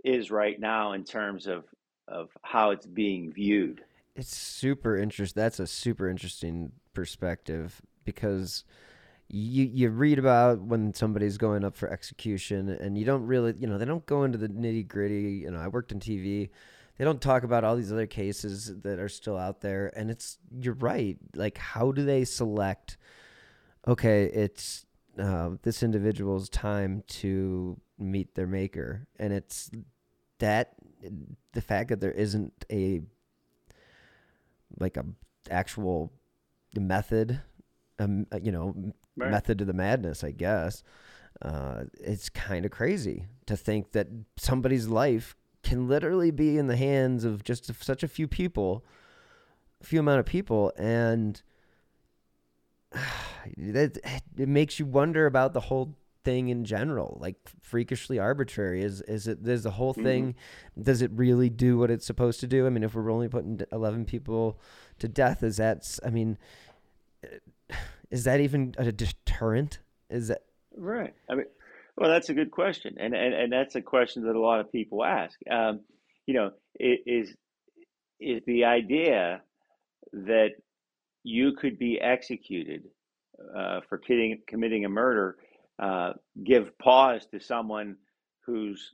[0.05, 1.64] is right now in terms of
[2.07, 3.82] of how it's being viewed.
[4.14, 8.64] It's super interesting that's a super interesting perspective because
[9.28, 13.66] you you read about when somebody's going up for execution and you don't really you
[13.66, 16.51] know they don't go into the nitty gritty you know i worked in tv
[16.99, 20.39] they don't talk about all these other cases that are still out there and it's
[20.61, 22.99] you're right like how do they select
[23.89, 24.85] okay it's
[25.19, 29.71] uh, this individual's time to meet their maker, and it's
[30.39, 30.75] that
[31.53, 33.01] the fact that there isn't a
[34.79, 35.05] like a
[35.51, 36.12] actual
[36.75, 37.41] method,
[37.99, 39.31] um, you know, right.
[39.31, 40.83] method to the madness, I guess.
[41.43, 46.77] Uh, it's kind of crazy to think that somebody's life can literally be in the
[46.77, 48.85] hands of just such a few people,
[49.81, 51.43] a few amount of people, and
[53.57, 53.99] that
[54.36, 59.28] it makes you wonder about the whole thing in general like freakishly arbitrary is is
[59.28, 60.05] it there's the whole mm-hmm.
[60.05, 60.82] thing mm-hmm.
[60.82, 63.61] does it really do what it's supposed to do i mean if we're only putting
[63.70, 64.59] 11 people
[64.99, 66.38] to death is that i mean
[68.11, 70.45] is that even a deterrent is that
[70.76, 71.47] right i mean
[71.97, 74.72] well that's a good question and and, and that's a question that a lot of
[74.72, 75.80] people ask um,
[76.26, 77.34] you know is
[78.18, 79.42] is the idea
[80.12, 80.51] that
[81.22, 82.84] you could be executed
[83.57, 85.37] uh, for kidding, committing a murder
[85.78, 86.12] uh,
[86.45, 87.97] give pause to someone
[88.47, 88.91] who's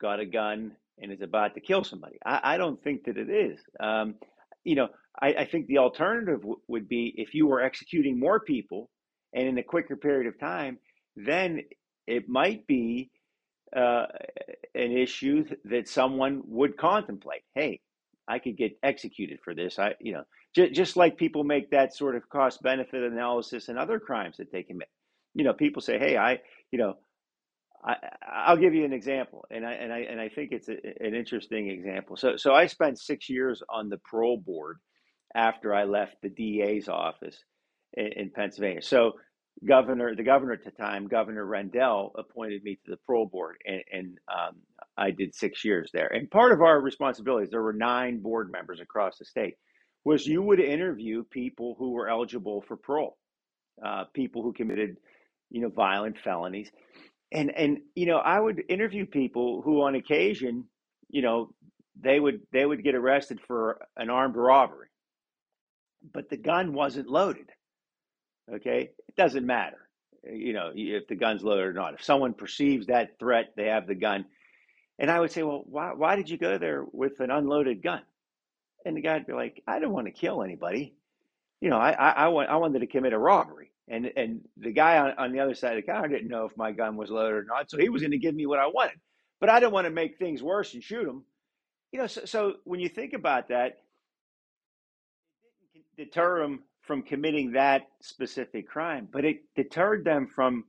[0.00, 2.18] got a gun and is about to kill somebody.
[2.24, 3.60] I, I don't think that it is.
[3.80, 4.16] Um,
[4.64, 4.88] you know,
[5.20, 8.90] I, I, think the alternative w- would be if you were executing more people
[9.32, 10.78] and in a quicker period of time,
[11.16, 11.62] then
[12.06, 13.10] it might be
[13.76, 14.06] uh,
[14.74, 17.42] an issue that someone would contemplate.
[17.54, 17.80] Hey,
[18.26, 19.78] I could get executed for this.
[19.78, 20.24] I, you know,
[20.54, 24.62] just like people make that sort of cost benefit analysis and other crimes that they
[24.62, 24.88] commit.
[25.34, 26.40] You know, people say, "Hey, I,
[26.72, 26.94] you know,
[27.84, 27.96] I,
[28.26, 31.14] I'll give you an example," and I and I and I think it's a, an
[31.14, 32.16] interesting example.
[32.16, 34.78] So, so I spent six years on the parole board
[35.34, 37.36] after I left the DA's office
[37.94, 38.82] in, in Pennsylvania.
[38.82, 39.12] So,
[39.66, 43.82] governor, the governor at the time, Governor Rendell, appointed me to the parole board, and,
[43.92, 44.56] and um,
[44.96, 46.08] I did six years there.
[46.08, 49.54] And part of our responsibilities, there were nine board members across the state,
[50.08, 53.16] was you would interview people who were eligible for parole,
[53.84, 54.96] uh, people who committed,
[55.50, 56.70] you know, violent felonies,
[57.32, 60.64] and and you know I would interview people who, on occasion,
[61.08, 61.50] you know,
[62.00, 64.88] they would they would get arrested for an armed robbery,
[66.14, 67.50] but the gun wasn't loaded.
[68.52, 69.90] Okay, it doesn't matter,
[70.24, 71.94] you know, if the gun's loaded or not.
[71.94, 74.24] If someone perceives that threat, they have the gun
[74.98, 78.02] and I would say, well, why, why did you go there with an unloaded gun?
[78.88, 80.94] And the guy'd be like, I didn't want to kill anybody.
[81.60, 83.70] You know, I, I, I, want, I wanted to commit a robbery.
[83.86, 86.56] And, and the guy on, on the other side of the counter didn't know if
[86.56, 87.70] my gun was loaded or not.
[87.70, 88.98] So he was going to give me what I wanted.
[89.40, 91.22] But I didn't want to make things worse and shoot him.
[91.92, 93.78] You know, so, so when you think about that,
[95.74, 100.64] it didn't deter him from committing that specific crime, but it deterred them from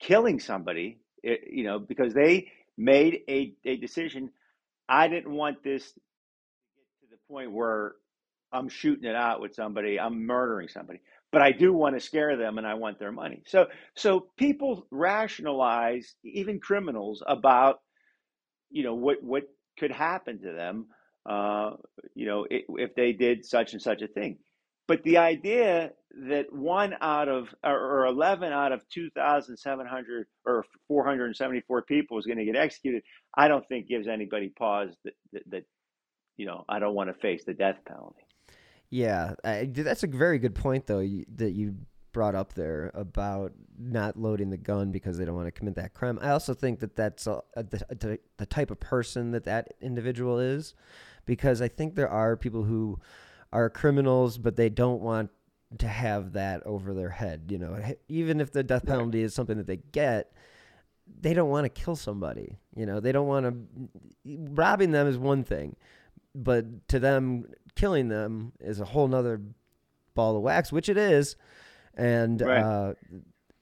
[0.00, 4.30] killing somebody, eh, you know, because they made a, a decision.
[4.86, 6.00] I didn't want this to
[6.76, 7.94] get to the point where
[8.52, 11.00] I'm shooting it out with somebody, I'm murdering somebody,
[11.32, 13.42] but I do want to scare them and I want their money.
[13.46, 17.80] So, so people rationalize, even criminals, about
[18.70, 19.44] you know what what
[19.78, 20.86] could happen to them,
[21.28, 21.72] uh,
[22.14, 24.38] you know, if they did such and such a thing.
[24.88, 25.90] But the idea
[26.28, 32.44] that one out of or 11 out of 2,700 or 474 people is going to
[32.44, 33.02] get executed,
[33.36, 35.64] I don't think gives anybody pause that, that, that
[36.36, 38.22] you know I don't want to face the death penalty.
[38.90, 41.74] Yeah, I, that's a very good point though you, that you
[42.12, 45.92] brought up there about not loading the gun because they don't want to commit that
[45.92, 46.18] crime.
[46.22, 50.38] I also think that that's a, a, the, the type of person that that individual
[50.38, 50.72] is,
[51.26, 52.98] because I think there are people who
[53.52, 55.30] are criminals, but they don't want
[55.78, 57.48] to have that over their head.
[57.50, 57.78] You know,
[58.08, 60.32] even if the death penalty is something that they get,
[61.20, 62.56] they don't want to kill somebody.
[62.74, 63.88] You know, they don't want to.
[64.24, 65.76] Robbing them is one thing,
[66.44, 69.40] but to them, killing them is a whole nother
[70.14, 71.36] ball of wax, which it is.
[71.94, 72.64] And Right.
[72.64, 72.94] uh,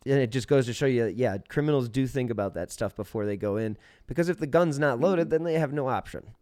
[0.07, 3.25] and it just goes to show you, yeah, criminals do think about that stuff before
[3.27, 6.35] they go in because if the gun's not loaded, then they have no option.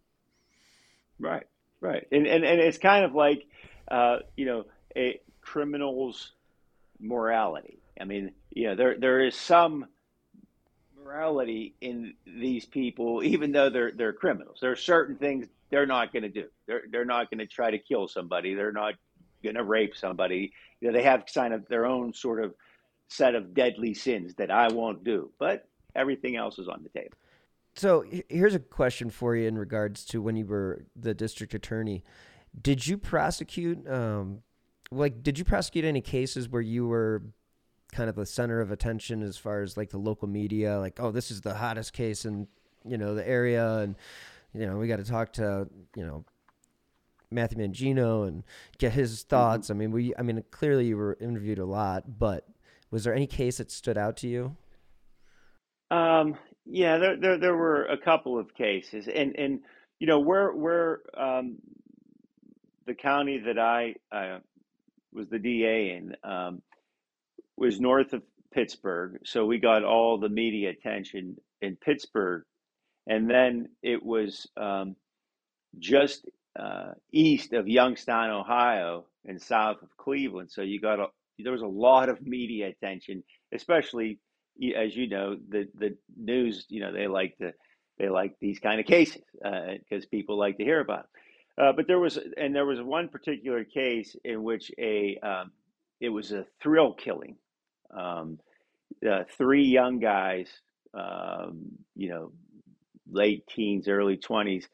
[1.19, 1.45] Right,
[1.79, 3.45] right, and and, and it's kind of like,
[3.89, 4.65] uh, you know,
[4.95, 6.33] a criminal's
[6.99, 7.79] morality.
[7.99, 9.85] I mean, you know, there there is some
[10.97, 14.59] morality in these people, even though they're they're criminals.
[14.61, 16.45] There are certain things they're not going to do.
[16.67, 18.53] They're they're not going to try to kill somebody.
[18.53, 18.93] They're not
[19.41, 20.53] going to rape somebody.
[20.79, 22.53] You know, they have kind of their own sort of
[23.07, 25.31] set of deadly sins that I won't do.
[25.39, 27.17] But everything else is on the table.
[27.75, 32.03] So here's a question for you in regards to when you were the district attorney.
[32.61, 34.43] Did you prosecute, um,
[34.91, 37.23] like, did you prosecute any cases where you were
[37.91, 41.09] kind of the center of attention as far as like the local media, like, oh,
[41.09, 42.47] this is the hottest case in
[42.85, 43.95] you know the area, and
[44.53, 46.25] you know we got to talk to you know
[47.33, 48.43] Matthew Mangino and
[48.77, 49.69] get his thoughts.
[49.69, 52.47] I mean, we, I mean, clearly you were interviewed a lot, but
[52.91, 54.55] was there any case that stood out to you?
[55.89, 59.59] Um, yeah, there, there there were a couple of cases, and and
[59.99, 61.57] you know where where um,
[62.85, 64.39] the county that I uh,
[65.11, 66.61] was the DA in um,
[67.57, 68.23] was north of
[68.53, 72.43] Pittsburgh, so we got all the media attention in Pittsburgh,
[73.07, 74.95] and then it was um,
[75.79, 76.25] just
[76.59, 80.51] uh, east of Youngstown, Ohio, and south of Cleveland.
[80.51, 81.07] So you got a
[81.39, 83.23] there was a lot of media attention,
[83.53, 84.19] especially
[84.77, 86.65] as you know the the news.
[86.69, 87.53] You know they like to
[87.97, 91.03] they like these kind of cases because people like to hear about.
[91.03, 91.67] Them.
[91.67, 95.51] Uh, but there was and there was one particular case in which a um,
[95.99, 97.35] it was a thrill killing.
[97.95, 98.39] Um,
[99.07, 100.49] uh, three young guys,
[100.93, 102.31] um, you know,
[103.09, 104.67] late teens, early twenties,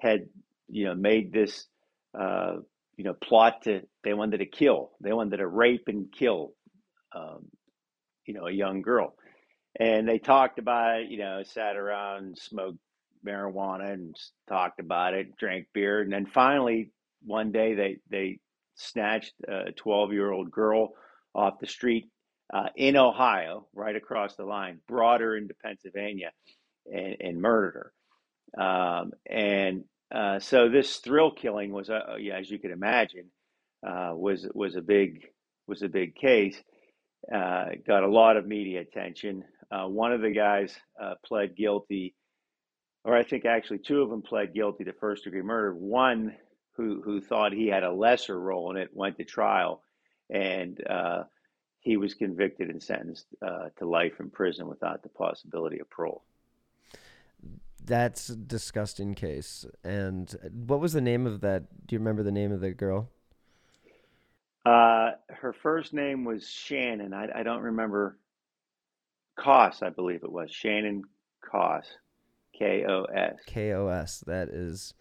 [0.00, 0.26] had
[0.68, 1.66] you know made this
[2.18, 2.56] uh,
[2.96, 6.52] you know plot to they wanted to kill, they wanted to rape and kill,
[7.14, 7.46] um,
[8.26, 9.14] you know, a young girl,
[9.78, 12.78] and they talked about it, you know, sat around, smoked
[13.26, 14.16] marijuana, and
[14.48, 16.90] talked about it, drank beer, and then finally
[17.24, 18.38] one day they they
[18.74, 20.90] snatched a twelve year old girl
[21.34, 22.08] off the street
[22.52, 26.32] uh, in Ohio, right across the line, brought her into Pennsylvania,
[26.92, 27.92] and, and murdered her.
[28.62, 29.84] Um, and
[30.14, 33.26] uh, so this thrill killing was, uh, yeah, as you can imagine,
[33.86, 35.26] uh, was was a big
[35.66, 36.60] was a big case.
[37.32, 39.44] Uh, got a lot of media attention.
[39.70, 42.14] Uh, one of the guys uh, pled guilty,
[43.04, 45.74] or I think actually two of them pled guilty to first degree murder.
[45.74, 46.34] One
[46.76, 49.82] who who thought he had a lesser role in it went to trial,
[50.30, 51.24] and uh,
[51.80, 56.24] he was convicted and sentenced uh, to life in prison without the possibility of parole.
[57.88, 59.64] That's a disgusting case.
[59.82, 60.34] And
[60.66, 61.86] what was the name of that?
[61.86, 63.08] Do you remember the name of the girl?
[64.66, 67.14] Uh, her first name was Shannon.
[67.14, 68.18] I, I don't remember.
[69.38, 71.04] Kos, I believe it was Shannon
[71.42, 71.84] Koss,
[72.58, 73.36] K O S.
[73.46, 74.24] KOS.
[74.26, 74.94] That is,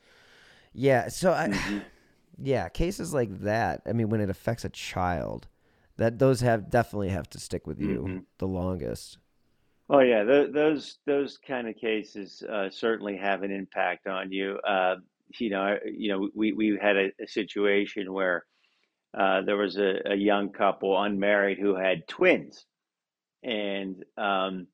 [0.73, 1.09] yeah.
[1.09, 1.79] So I, Mm-hmm.
[2.41, 3.81] yeah, cases like that.
[3.85, 5.47] I mean, when it affects a child,
[5.97, 8.25] that those have definitely have to stick with you Mhm.
[8.37, 9.17] the longest.
[9.89, 14.57] Oh yeah, th those those kind of cases uh, certainly have an impact on you.
[14.67, 14.97] Uh,
[15.39, 18.45] you know, you know, we we had a, a situation where
[19.17, 22.65] uh, there was a, a young couple, unmarried, who had twins,
[23.43, 24.67] and um,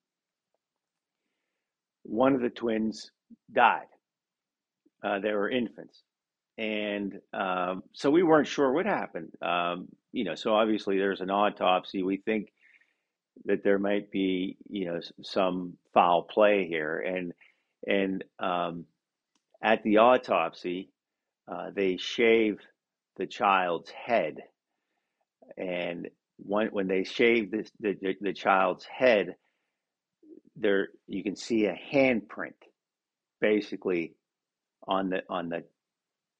[2.04, 3.12] one of the twins
[3.52, 3.88] died.
[5.04, 6.04] Uh, they were infants,
[6.58, 9.32] and um, so we weren't sure what happened.
[9.42, 12.04] Um, you know, so obviously there's an autopsy.
[12.04, 12.50] We think
[13.46, 17.34] that there might be, you know, some foul play here, and
[17.88, 18.86] and um,
[19.64, 20.92] at the autopsy,
[21.52, 22.60] uh, they shave
[23.18, 24.38] the child's head,
[25.58, 29.36] and when when they shave this, the, the the child's head,
[30.58, 32.54] there you can see a handprint,
[33.42, 34.14] basically
[34.88, 35.64] on the on the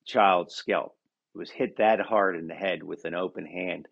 [0.06, 0.96] child's scalp.
[1.36, 3.88] It was hit that hard in the head with an open hand.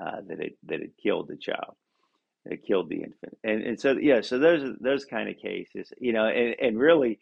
[0.00, 1.74] uh, that it that it killed the child,
[2.46, 6.12] that killed the infant, and and so yeah, so those those kind of cases, you
[6.12, 7.18] know, and and really,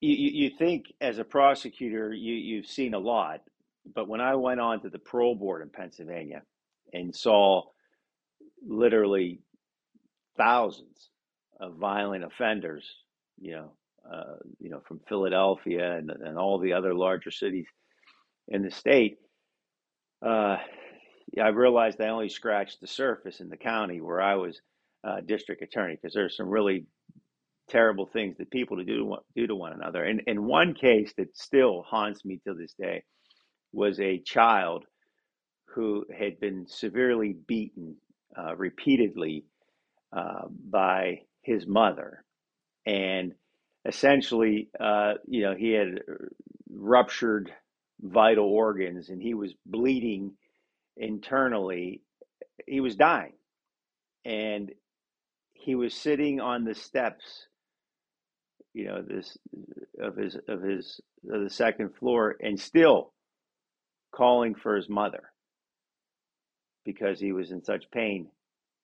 [0.00, 3.40] you you think as a prosecutor, you you've seen a lot,
[3.94, 6.42] but when I went on to the parole board in Pennsylvania
[6.92, 7.62] and saw
[8.66, 9.40] literally
[10.36, 11.10] thousands
[11.60, 12.84] of violent offenders,
[13.40, 13.72] you know,
[14.10, 17.66] uh, you know, from Philadelphia and, and all the other larger cities
[18.48, 19.18] in the state,
[20.26, 20.56] uh,
[21.40, 24.60] I realized I only scratched the surface in the county where I was
[25.04, 26.86] uh, district attorney because there's some really
[27.68, 30.04] terrible things that people do to one, do to one another.
[30.04, 33.04] And in one case that still haunts me to this day
[33.72, 34.84] was a child
[35.74, 37.96] who had been severely beaten
[38.36, 39.44] uh, repeatedly
[40.12, 42.24] uh, by his mother,
[42.86, 43.32] and
[43.86, 46.00] essentially, uh, you know, he had
[46.70, 47.52] ruptured
[48.00, 50.32] vital organs and he was bleeding
[51.00, 52.02] internally.
[52.66, 53.32] He was dying,
[54.24, 54.70] and
[55.54, 57.46] he was sitting on the steps,
[58.72, 59.36] you know, this
[60.00, 63.12] of his of his of the second floor, and still
[64.12, 65.32] calling for his mother
[66.84, 68.28] because he was in such pain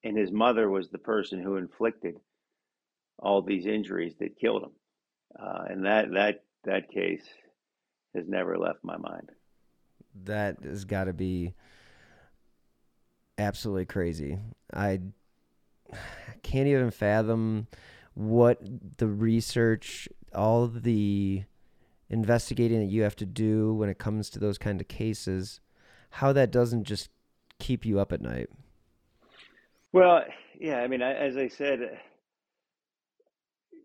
[0.03, 2.15] and his mother was the person who inflicted
[3.19, 4.71] all these injuries that killed him.
[5.37, 7.23] Uh, and that that that case
[8.15, 9.29] has never left my mind.
[10.23, 11.53] That has got to be
[13.37, 14.39] absolutely crazy.
[14.73, 14.99] I
[16.43, 17.67] can't even fathom
[18.13, 18.59] what
[18.97, 21.43] the research, all the
[22.09, 25.59] investigating that you have to do when it comes to those kind of cases,
[26.09, 27.09] how that doesn't just
[27.59, 28.49] keep you up at night.
[29.91, 30.23] Well,
[30.59, 31.99] yeah, I mean, as I said,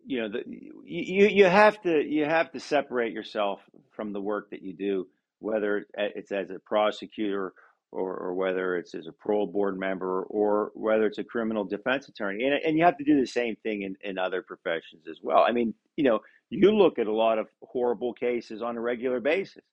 [0.05, 0.43] you know, the,
[0.85, 3.61] you you have to you have to separate yourself
[3.95, 5.07] from the work that you do,
[5.39, 7.55] whether it's as a prosecutor
[7.93, 12.09] or, or whether it's as a parole board member or whether it's a criminal defense
[12.09, 15.19] attorney, and and you have to do the same thing in, in other professions as
[15.23, 15.45] well.
[15.47, 16.21] I mean, you know,
[16.51, 19.65] you look at a lot of horrible cases on a regular basis,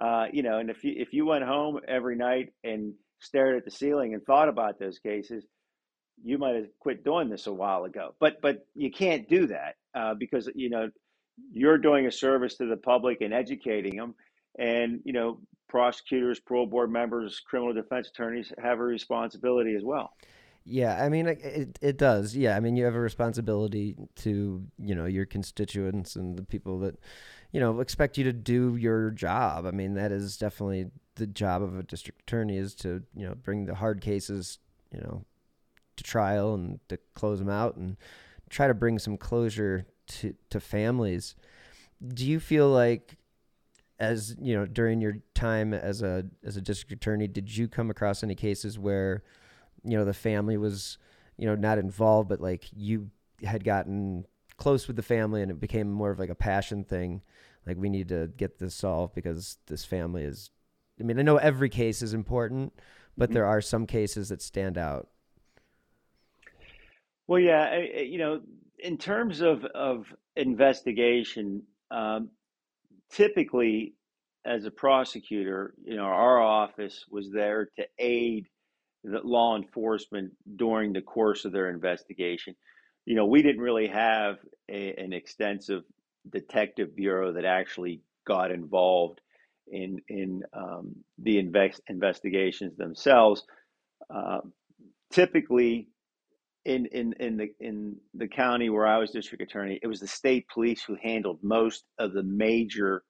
[0.00, 3.64] uh, you know, and if you if you went home every night and stared at
[3.64, 5.44] the ceiling and thought about those cases
[6.24, 8.14] you might have quit doing this a while ago.
[8.20, 10.90] But but you can't do that uh, because you know
[11.52, 14.14] you're doing a service to the public and educating them,
[14.58, 20.12] and you know prosecutors, parole board members, criminal defense attorneys have a responsibility as well.
[20.64, 22.36] Yeah, I mean it it does.
[22.36, 26.78] Yeah, I mean you have a responsibility to, you know, your constituents and the people
[26.80, 26.96] that
[27.52, 29.64] you know expect you to do your job.
[29.64, 33.34] I mean that is definitely the job of a district attorney is to, you know,
[33.34, 34.58] bring the hard cases,
[34.92, 35.24] you know,
[35.96, 37.96] to trial and to close them out and
[38.50, 41.34] try to bring some closure to to families.
[42.06, 43.17] Do you feel like
[43.98, 47.90] as you know during your time as a as a district attorney did you come
[47.90, 49.22] across any cases where
[49.84, 50.98] you know the family was
[51.36, 53.10] you know not involved but like you
[53.44, 54.24] had gotten
[54.56, 57.22] close with the family and it became more of like a passion thing
[57.66, 60.50] like we need to get this solved because this family is
[61.00, 62.72] I mean I know every case is important
[63.16, 63.34] but mm-hmm.
[63.34, 65.08] there are some cases that stand out
[67.28, 68.40] well, yeah, I, you know,
[68.78, 72.30] in terms of of investigation, um,
[73.12, 73.94] typically
[74.44, 78.48] as a prosecutor, you know, our office was there to aid
[79.04, 82.54] the law enforcement during the course of their investigation.
[83.04, 84.36] You know, we didn't really have
[84.68, 85.82] a, an extensive
[86.30, 89.20] detective bureau that actually got involved
[89.70, 93.44] in in um, the invest, investigations themselves.
[94.14, 94.40] Uh,
[95.10, 95.88] typically,
[96.68, 100.06] in in in the in the county where I was district attorney, it was the
[100.06, 103.02] state police who handled most of the major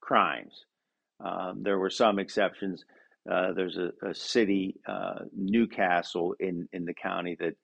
[0.00, 0.64] crimes.
[1.24, 2.84] Um, there were some exceptions.
[3.30, 7.56] Uh, there's a, a city, uh, New Castle, in in the county that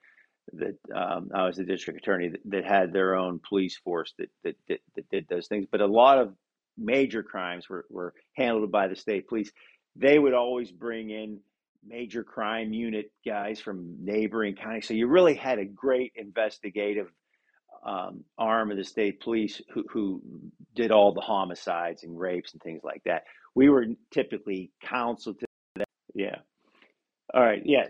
[0.54, 4.30] that um, I was the district attorney that, that, had their own police force that,
[4.42, 5.66] that that, that did those things.
[5.70, 6.34] But a lot of
[6.76, 9.52] major crimes were, were handled by the state police.
[9.94, 11.40] They would always bring in
[11.86, 14.86] major crime unit guys from neighboring counties.
[14.86, 17.10] So you really had a great investigative
[17.84, 20.22] um, arm of the state police who, who
[20.74, 23.22] did all the homicides and rapes and things like that.
[23.54, 25.88] We were typically counseled to that.
[26.14, 26.36] Yeah.
[27.32, 27.62] All right.
[27.64, 27.86] Yeah.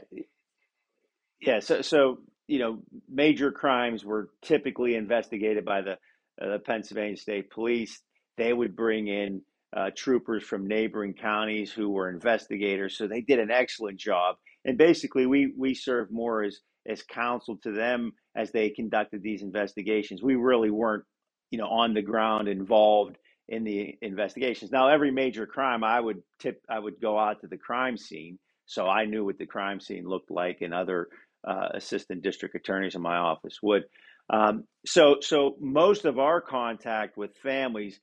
[1.40, 1.60] Yeah.
[1.60, 2.78] So, so you know,
[3.08, 5.92] major crimes were typically investigated by the
[6.40, 8.00] uh, the Pennsylvania State Police.
[8.36, 9.42] They would bring in
[9.76, 12.96] uh, troopers from neighboring counties who were investigators.
[12.96, 14.36] So they did an excellent job.
[14.64, 16.58] And basically, we we served more as
[16.88, 20.22] as counsel to them as they conducted these investigations.
[20.22, 21.04] We really weren't,
[21.50, 23.16] you know, on the ground involved
[23.48, 24.70] in the investigations.
[24.70, 28.38] Now, every major crime, I would tip, I would go out to the crime scene.
[28.66, 31.08] So I knew what the crime scene looked like, and other
[31.46, 33.84] uh, assistant district attorneys in my office would.
[34.32, 37.98] Um, so, so most of our contact with families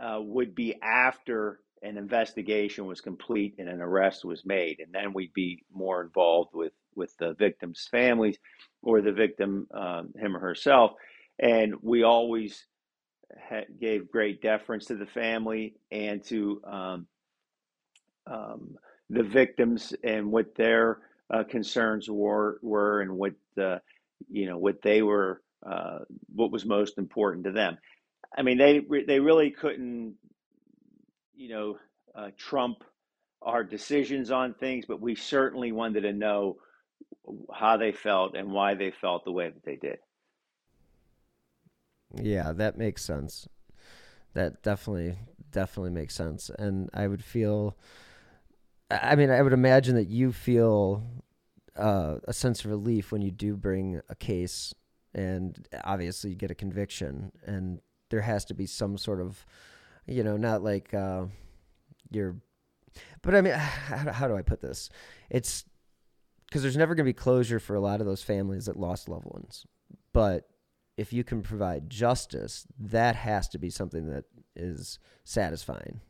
[0.00, 5.12] uh, would be after an investigation was complete and an arrest was made, and then
[5.12, 8.38] we'd be more involved with with the victims' families
[8.82, 10.92] or the victim, um, him or herself,
[11.38, 12.66] and we always
[13.48, 17.06] ha- gave great deference to the family and to um,
[18.26, 18.76] um,
[19.10, 20.98] the victims and what their
[21.30, 23.78] uh, concerns were were and what uh,
[24.30, 26.00] you know what they were uh,
[26.34, 27.78] what was most important to them.
[28.36, 30.16] I mean, they they really couldn't
[31.34, 31.78] you know
[32.14, 32.84] uh, trump
[33.42, 36.56] our decisions on things, but we certainly wanted to know
[37.54, 39.98] how they felt and why they felt the way that they did.
[42.14, 43.48] Yeah, that makes sense.
[44.34, 45.18] That definitely
[45.50, 47.76] definitely makes sense, and I would feel.
[48.90, 51.04] I mean, I would imagine that you feel
[51.76, 54.74] uh, a sense of relief when you do bring a case,
[55.14, 59.44] and obviously you get a conviction, and there has to be some sort of,
[60.06, 61.26] you know, not like uh,
[62.10, 62.36] you're,
[63.22, 64.90] but I mean, how, how do I put this?
[65.30, 65.64] It's
[66.46, 69.08] because there's never going to be closure for a lot of those families that lost
[69.08, 69.66] loved ones,
[70.12, 70.48] but
[70.96, 74.24] if you can provide justice, that has to be something that
[74.56, 76.00] is satisfying.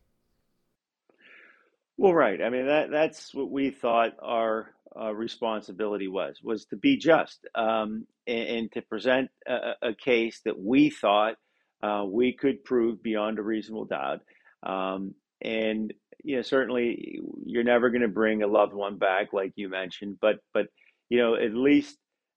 [1.99, 2.41] Well, right.
[2.41, 7.47] I mean that that's what we thought our uh, responsibility was was to be just
[7.57, 11.37] um, and, and, to present a, a, case that we thought
[11.83, 14.21] uh, we could prove beyond a reasonable doubt.
[14.63, 15.93] Um, and
[16.25, 20.19] you know, certainly you're never going to bring a loved one back, like you mentioned,
[20.21, 20.67] but but
[21.09, 21.97] you know, at least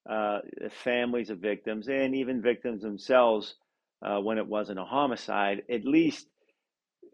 [0.10, 0.40] uh,
[0.84, 3.56] families of victims and even victims themselves,
[4.02, 6.28] uh, when it wasn't a homicide, at least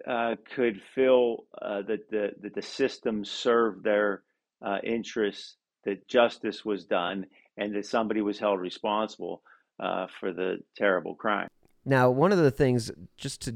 [0.07, 4.23] uh, could feel uh, that the that the system served their
[4.65, 5.55] uh, interests,
[5.86, 7.25] that justice was done,
[7.57, 9.41] and that somebody was held responsible
[10.19, 11.47] for the terrible crime.
[11.88, 13.55] Now, one of the things, just to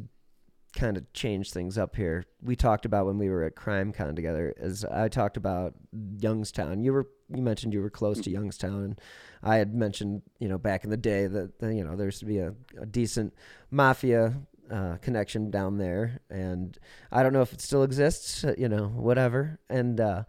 [0.74, 2.26] kind of change things up here.
[2.42, 4.54] We talked about when we were at CrimeCon together.
[4.58, 5.74] is I talked about
[6.20, 9.02] Youngstown, you were you mentioned you were close to Youngstown, and
[9.44, 12.26] I had mentioned you know back in the day that you know there used to
[12.26, 13.34] be a, a decent
[13.70, 14.34] mafia
[14.72, 16.78] uh, connection down there, and
[17.12, 18.46] I don't know if it still exists.
[18.58, 19.60] You know, whatever.
[19.70, 20.24] And uh,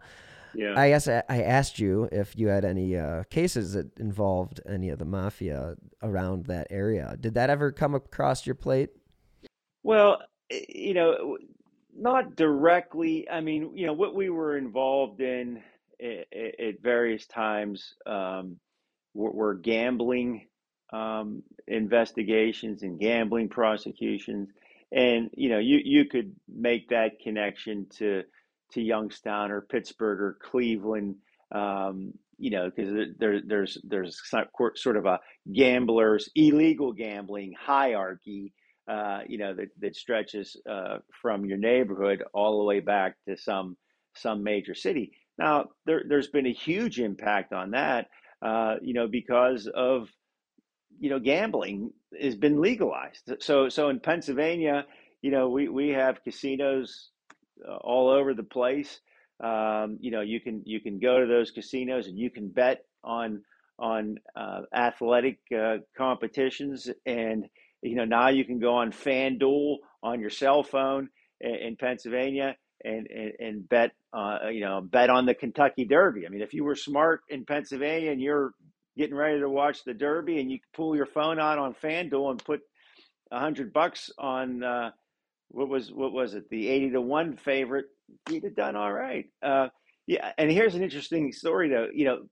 [0.55, 0.79] yeah.
[0.79, 4.99] I guess I, asked you if you had any uh, cases that involved any of
[4.99, 7.15] the mafia around that area.
[7.19, 8.89] Did that ever come across your plate?
[9.83, 11.37] Well, you know,
[11.95, 13.27] not directly.
[13.29, 15.61] I mean, you know, what we were involved in
[16.01, 18.57] at, various times um,
[19.13, 20.47] were, were, gambling
[20.91, 24.49] um, investigations and gambling prosecutions,
[24.91, 28.23] and you know, you you could make that connection to
[28.73, 31.15] to Youngstown or Pittsburgh or Cleveland.
[31.51, 34.19] Um, you know, because there, there's there's
[34.75, 35.19] sort of a
[35.53, 38.53] gamblers illegal gambling hierarchy
[38.87, 43.37] uh, you know, that, that stretches uh, from your neighborhood all the way back to
[43.37, 43.77] some
[44.15, 45.13] some major city.
[45.37, 48.07] Now, there, there's been a huge impact on that,
[48.45, 50.09] uh, you know, because of
[50.99, 53.31] you know gambling has been legalized.
[53.39, 54.85] So so in Pennsylvania,
[55.21, 57.09] you know, we we have casinos
[57.81, 58.99] all over the place.
[59.43, 62.85] Um, you know, you can you can go to those casinos and you can bet
[63.03, 63.43] on
[63.79, 67.45] on uh, athletic uh, competitions and
[67.83, 71.09] you know, now you can go on FanDuel on your cell phone
[71.41, 76.25] in, in Pennsylvania and, and, and bet, uh, you know, bet on the Kentucky Derby.
[76.25, 78.53] I mean, if you were smart in Pennsylvania and you're
[78.97, 82.43] getting ready to watch the Derby and you pull your phone out on FanDuel and
[82.43, 82.61] put
[83.31, 84.91] a hundred bucks on, uh,
[85.53, 86.49] what was, what was it?
[86.49, 87.85] The 80 to one favorite,
[88.29, 89.25] he'd have done all right.
[89.41, 89.69] Uh,
[90.07, 90.31] yeah.
[90.37, 92.23] And here's an interesting story though, you know,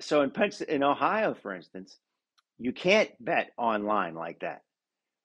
[0.00, 1.98] so in Pens- in Ohio, for instance,
[2.58, 4.62] you can't bet online like that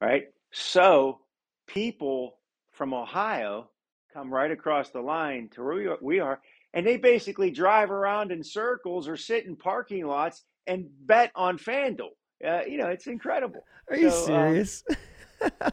[0.03, 0.25] right?
[0.51, 1.19] So
[1.67, 2.37] people
[2.71, 3.69] from Ohio
[4.13, 6.39] come right across the line to where we are,
[6.73, 11.57] and they basically drive around in circles or sit in parking lots and bet on
[11.57, 12.09] FanDuel.
[12.45, 13.63] Uh, you know, it's incredible.
[13.89, 14.83] Are you so, um, serious?
[14.89, 14.95] Um,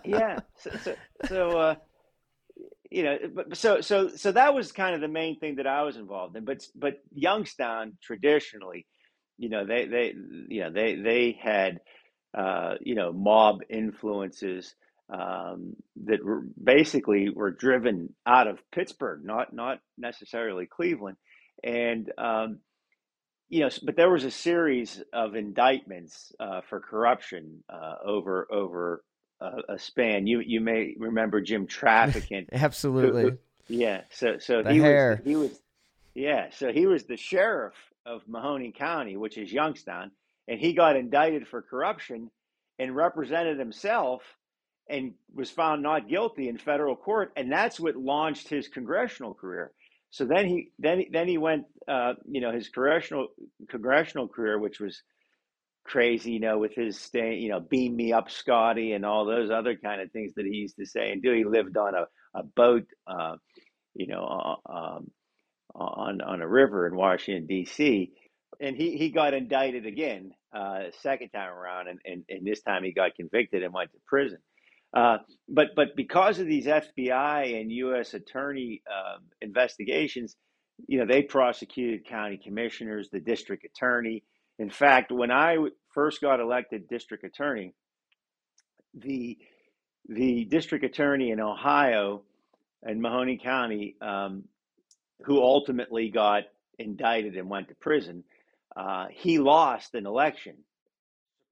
[0.05, 0.39] yeah.
[0.59, 0.95] So, so,
[1.27, 1.75] so uh,
[2.91, 5.83] you know, but so so so that was kind of the main thing that I
[5.83, 6.45] was involved in.
[6.45, 8.87] But but Youngstown traditionally,
[9.39, 10.15] you know, they they
[10.49, 11.81] you know they they had
[12.33, 14.75] uh, you know, mob influences
[15.13, 21.17] um, that were basically were driven out of Pittsburgh, not not necessarily Cleveland,
[21.65, 22.61] and um,
[23.49, 29.03] you know, but there was a series of indictments uh, for corruption uh, over over
[29.41, 30.27] a, a, span.
[30.27, 33.39] You you may remember Jim Traficant, absolutely.
[33.69, 35.21] Yeah, so so the he hair.
[35.23, 35.61] was he was
[36.15, 37.75] Yeah, so he was the sheriff
[38.05, 40.11] of Mahoning County, which is Youngstown,
[40.49, 42.31] and he got indicted for corruption
[42.79, 44.23] and represented himself
[44.89, 49.71] and was found not guilty in federal court, and that's what launched his congressional career.
[50.11, 53.29] So then he then then he went, uh, you know, his congressional
[53.69, 55.03] congressional career, which was
[55.91, 59.51] crazy, you know, with his stay, you know, beam me up, Scotty, and all those
[59.51, 61.33] other kind of things that he used to say and do.
[61.33, 63.37] He lived on a a boat, uh,
[63.95, 65.11] you know, um,
[65.75, 68.13] on on a river in Washington D.C.
[68.61, 72.85] And he, he got indicted again, uh, second time around, and, and, and this time
[72.85, 74.39] he got convicted and went to prison.
[74.95, 75.19] Uh,
[75.49, 78.15] but but because of these FBI and U.S.
[78.15, 80.37] attorney uh, investigations,
[80.87, 84.25] you know they prosecuted county commissioners, the district attorney.
[84.59, 85.57] In fact, when I
[85.93, 87.75] first got elected district attorney,
[88.95, 89.39] the
[90.09, 92.23] the district attorney in Ohio
[92.83, 94.45] and Mahoning County, um,
[95.25, 96.45] who ultimately got
[96.79, 98.25] indicted and went to prison,
[98.75, 100.57] uh, he lost an election,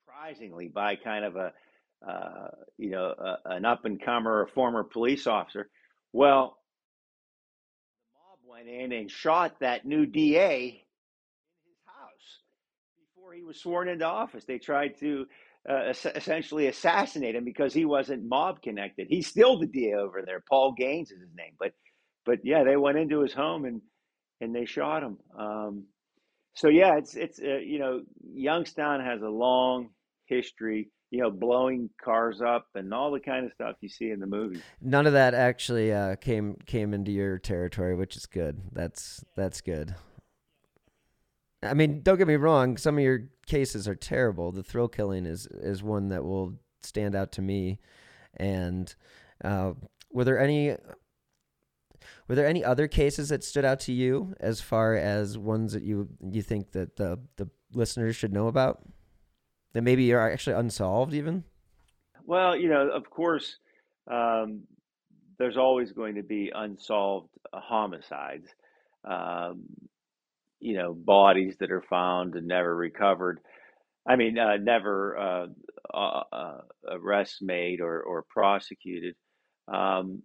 [0.06, 1.52] surprisingly by kind of a
[2.06, 5.68] uh, you know, a, an up and comer, a former police officer.
[6.12, 6.56] Well,
[8.12, 12.40] the mob went in and shot that new DA in his house
[13.14, 14.44] before he was sworn into office.
[14.44, 15.26] They tried to
[15.68, 19.06] uh, essentially assassinate him because he wasn't mob connected.
[19.08, 20.42] He's still the DA over there.
[20.48, 21.72] Paul Gaines is his name, but
[22.26, 23.80] but yeah, they went into his home and
[24.40, 25.18] and they shot him.
[25.38, 25.84] Um,
[26.54, 28.02] so yeah, it's it's uh, you know
[28.34, 29.90] Youngstown has a long
[30.26, 34.20] history you know, blowing cars up and all the kind of stuff you see in
[34.20, 34.60] the movie.
[34.82, 38.60] None of that actually uh, came came into your territory, which is good.
[38.72, 39.94] That's that's good.
[41.62, 42.76] I mean, don't get me wrong.
[42.76, 44.52] Some of your cases are terrible.
[44.52, 47.78] The thrill killing is is one that will stand out to me.
[48.36, 48.94] And
[49.42, 49.72] uh,
[50.12, 50.76] were there any
[52.28, 55.82] were there any other cases that stood out to you as far as ones that
[55.82, 58.82] you you think that the the listeners should know about?
[59.72, 61.44] that maybe are actually unsolved even?
[62.24, 63.58] Well, you know, of course,
[64.10, 64.62] um,
[65.38, 68.48] there's always going to be unsolved homicides.
[69.04, 69.64] Um,
[70.60, 73.40] you know, bodies that are found and never recovered.
[74.06, 75.46] I mean, uh, never uh,
[75.94, 79.14] uh, uh arrests made or, or prosecuted.
[79.72, 80.22] Um,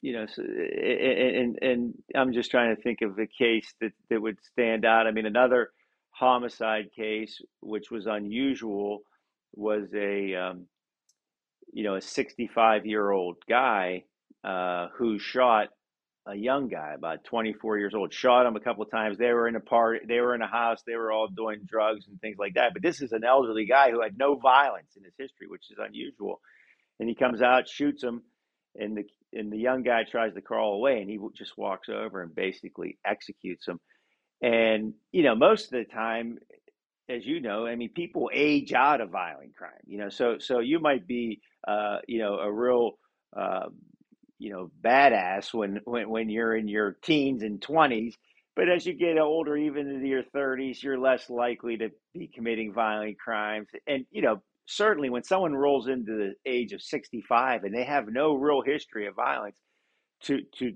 [0.00, 4.20] you know, so, and and I'm just trying to think of a case that that
[4.20, 5.06] would stand out.
[5.06, 5.70] I mean, another
[6.10, 9.02] homicide case, which was unusual,
[9.54, 10.66] was a um,
[11.72, 14.04] you know a 65 year old guy
[14.42, 15.68] uh, who shot
[16.26, 19.18] a young guy, about 24 years old, shot him a couple of times.
[19.18, 22.06] They were in a party, they were in a house, they were all doing drugs
[22.08, 22.72] and things like that.
[22.72, 25.78] But this is an elderly guy who had no violence in his history, which is
[25.78, 26.40] unusual.
[27.00, 28.22] And he comes out, shoots him,
[28.76, 32.22] and the and the young guy tries to crawl away, and he just walks over
[32.22, 33.80] and basically executes him.
[34.42, 36.38] And, you know, most of the time,
[37.08, 40.58] as you know, I mean, people age out of violent crime, you know, so, so
[40.58, 42.92] you might be, uh, you know, a real,
[43.36, 43.68] uh,
[44.42, 48.16] you know, badass when, when, when you're in your teens and twenties,
[48.56, 52.72] but as you get older, even into your thirties, you're less likely to be committing
[52.72, 53.68] violent crimes.
[53.86, 58.08] And, you know, certainly when someone rolls into the age of 65 and they have
[58.08, 59.56] no real history of violence
[60.24, 60.72] to, to,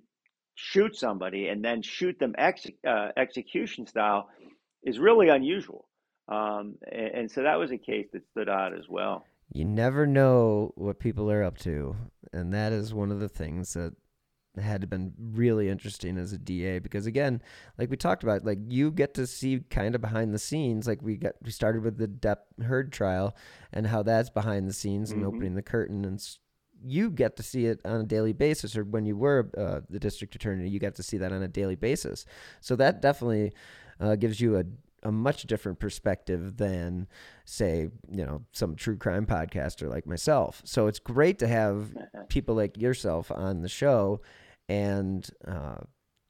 [0.57, 4.29] shoot somebody and then shoot them ex, uh, execution style
[4.83, 5.87] is really unusual.
[6.29, 9.25] Um, and, and, so that was a case that stood out as well.
[9.53, 11.95] You never know what people are up to,
[12.37, 13.95] and that is one of the things that
[14.61, 17.43] had been really interesting as a DA because again,
[17.79, 20.87] like we talked about, like you get to see kind of behind the scenes.
[20.87, 23.37] Like we got we started with the Depp Heard trial
[23.73, 25.19] and how that's behind the scenes mm-hmm.
[25.19, 26.21] and opening the curtain and
[26.85, 29.99] you get to see it on a daily basis, or when you were uh, the
[29.99, 32.27] district attorney, you get to see that on a daily basis.
[32.61, 33.53] So that definitely
[33.99, 34.65] uh, gives you a
[35.03, 37.07] a much different perspective than
[37.45, 40.63] say you know some true crime podcaster like myself.
[40.65, 41.97] So it's great to have
[42.29, 44.21] people like yourself on the show
[44.69, 45.79] and uh,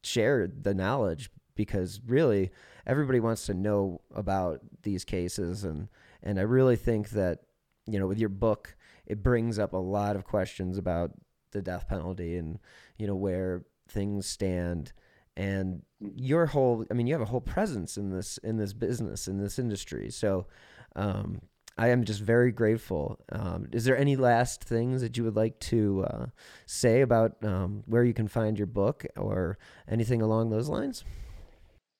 [0.03, 2.51] share the knowledge because really
[2.87, 5.64] everybody wants to know about these cases.
[5.64, 5.89] And
[6.23, 7.41] and I really think that
[7.87, 11.12] you know with your book it brings up a lot of questions about
[11.53, 12.59] the death penalty and
[12.99, 14.93] you know where things stand
[15.37, 19.28] and your whole i mean you have a whole presence in this in this business
[19.28, 20.11] in this industry.
[20.11, 20.47] So
[20.95, 21.41] um,
[21.78, 23.18] i am just very grateful.
[23.30, 26.26] Um, is there any last things that you would like to uh,
[26.66, 29.59] say about um, where you can find your book or
[29.89, 31.05] anything along those lines?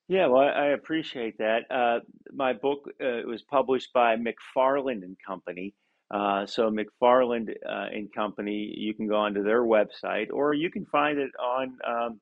[0.09, 1.69] Yeah, well, I appreciate that.
[1.69, 1.99] Uh,
[2.31, 5.73] my book uh, was published by McFarland and Company,
[6.09, 10.85] uh, so McFarland uh, and Company, you can go onto their website, or you can
[10.85, 12.19] find it on um,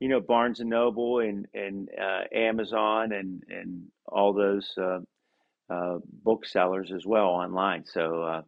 [0.00, 5.00] you know, Barnes and Noble and and uh, Amazon and and all those uh,
[5.70, 7.84] uh, booksellers as well online.
[7.86, 8.42] So uh,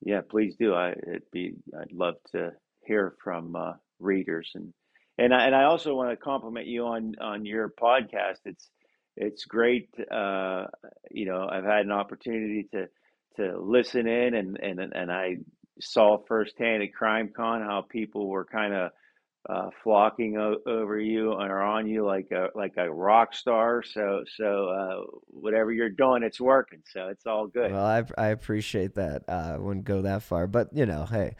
[0.00, 0.74] yeah, please do.
[0.74, 2.52] I it'd be I'd love to
[2.84, 4.72] hear from uh, readers and
[5.18, 8.38] and I, and I also want to compliment you on on your podcast.
[8.44, 8.68] It's
[9.16, 9.90] it's great.
[10.10, 10.66] Uh,
[11.10, 12.88] you know, I've had an opportunity to
[13.36, 15.36] to listen in and and and I
[15.80, 18.92] saw firsthand at CrimeCon how people were kind of
[19.48, 23.82] uh, flocking o- over you or on you like a like a rock star.
[23.82, 26.82] So so uh, whatever you're doing, it's working.
[26.92, 27.72] So it's all good.
[27.72, 29.24] Well, I I appreciate that.
[29.28, 31.34] Uh, I wouldn't go that far, but you know, hey,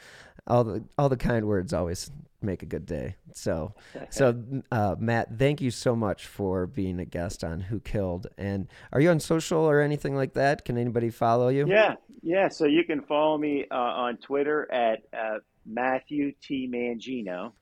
[0.47, 3.15] all the all the kind words always make a good day.
[3.35, 3.75] So
[4.11, 4.43] so
[4.73, 8.27] uh, Matt, thank you so much for being a guest on Who Killed.
[8.37, 10.65] And are you on social or anything like that?
[10.65, 11.67] Can anybody follow you?
[11.69, 12.49] Yeah, yeah.
[12.49, 17.53] So you can follow me uh, on Twitter at uh, Matthew T Mangino,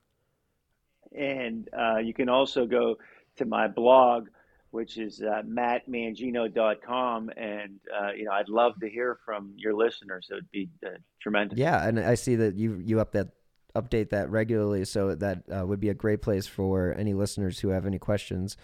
[1.15, 2.97] and uh, you can also go
[3.37, 4.27] to my blog,
[4.71, 7.29] which is uh, mattmangino.com.
[7.35, 10.27] And uh, you know, I'd love to hear from your listeners.
[10.29, 10.91] It would be uh,
[11.21, 11.57] tremendous.
[11.57, 13.29] Yeah, and I see that you you up that
[13.75, 17.69] update that regularly, so that uh, would be a great place for any listeners who
[17.69, 18.57] have any questions.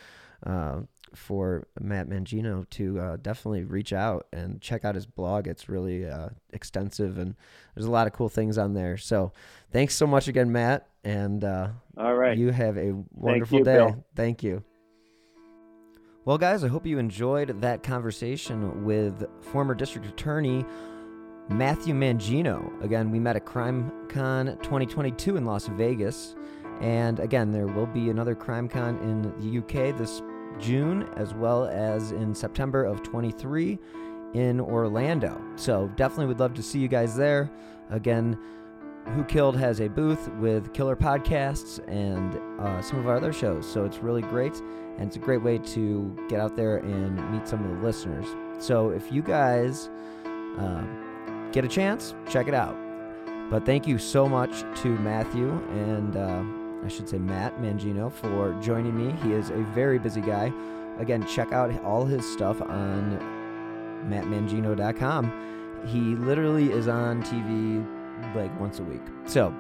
[1.14, 5.48] For Matt Mangino to uh, definitely reach out and check out his blog.
[5.48, 7.36] It's really uh, extensive and
[7.76, 8.98] there's a lot of cool things on there.
[8.98, 9.32] So
[9.72, 10.90] thanks so much again, Matt.
[11.04, 12.38] And uh, All right.
[12.38, 13.76] you have a wonderful you, day.
[13.76, 14.06] Bill.
[14.16, 14.64] Thank you.
[16.26, 20.66] Well, guys, I hope you enjoyed that conversation with former district attorney
[21.50, 22.84] Matthew Mangino.
[22.84, 26.36] Again, we met at CrimeCon 2022 in Las Vegas.
[26.82, 30.22] And again, there will be another CrimeCon in the UK this
[30.60, 33.80] June, as well as in September of 23
[34.34, 35.42] in Orlando.
[35.56, 37.50] So definitely would love to see you guys there.
[37.90, 38.38] Again,
[39.16, 43.70] Who Killed has a booth with Killer Podcasts and uh, some of our other shows.
[43.72, 44.56] So it's really great.
[44.98, 48.26] And it's a great way to get out there and meet some of the listeners.
[48.60, 49.90] So if you guys
[50.60, 50.84] uh,
[51.52, 52.76] get a chance, check it out.
[53.50, 56.44] But thank you so much to Matthew and uh,
[56.84, 59.14] I should say Matt Mangino for joining me.
[59.24, 60.52] He is a very busy guy.
[61.00, 63.20] Again, check out all his stuff on
[64.08, 65.84] mattmangino.com.
[65.86, 67.86] He literally is on TV
[68.36, 69.02] like once a week.
[69.26, 69.54] So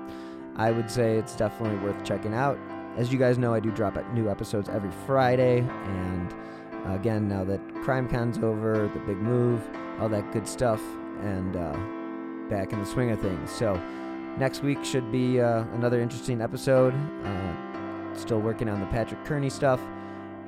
[0.55, 2.57] I would say it's definitely worth checking out.
[2.95, 5.59] As you guys know, I do drop new episodes every Friday.
[5.59, 6.33] And
[6.87, 9.61] again, now that CrimeCon's over, the big move,
[9.99, 10.81] all that good stuff,
[11.21, 11.77] and uh,
[12.49, 13.51] back in the swing of things.
[13.51, 13.79] So
[14.37, 16.93] next week should be uh, another interesting episode.
[17.25, 19.81] Uh, still working on the Patrick Kearney stuff.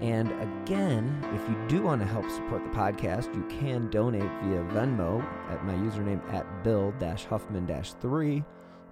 [0.02, 4.64] And again, if you do want to help support the podcast, you can donate via
[4.74, 6.94] Venmo at my username at Bill
[7.30, 8.44] Huffman 3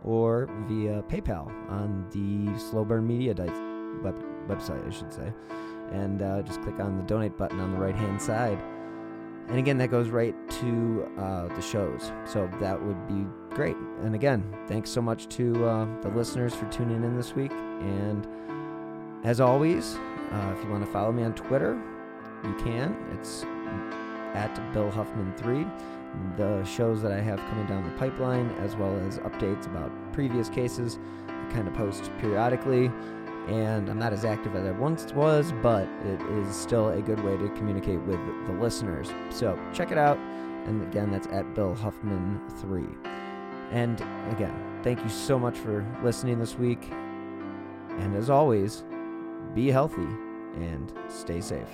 [0.03, 3.45] or via PayPal on the Slow Burn Media di-
[4.03, 5.31] web- website, I should say.
[5.91, 8.59] And uh, just click on the donate button on the right hand side.
[9.47, 12.11] And again, that goes right to uh, the shows.
[12.25, 13.25] So that would be
[13.55, 13.77] great.
[14.03, 17.51] And again, thanks so much to uh, the listeners for tuning in this week.
[17.51, 18.27] And
[19.23, 21.81] as always, uh, if you want to follow me on Twitter,
[22.43, 22.95] you can.
[23.13, 23.43] It's
[24.33, 26.37] at Bill Huffman3.
[26.37, 30.49] The shows that I have coming down the pipeline, as well as updates about previous
[30.49, 32.91] cases, I kind of post periodically.
[33.47, 37.23] And I'm not as active as I once was, but it is still a good
[37.23, 39.09] way to communicate with the listeners.
[39.29, 40.17] So check it out.
[40.65, 43.13] And again, that's at Bill Huffman3.
[43.71, 46.89] And again, thank you so much for listening this week.
[47.99, 48.83] And as always,
[49.55, 50.07] be healthy
[50.55, 51.69] and stay safe.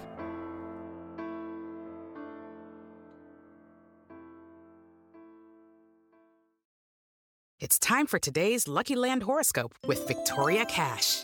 [7.60, 11.24] It's time for today's Lucky Land horoscope with Victoria Cash.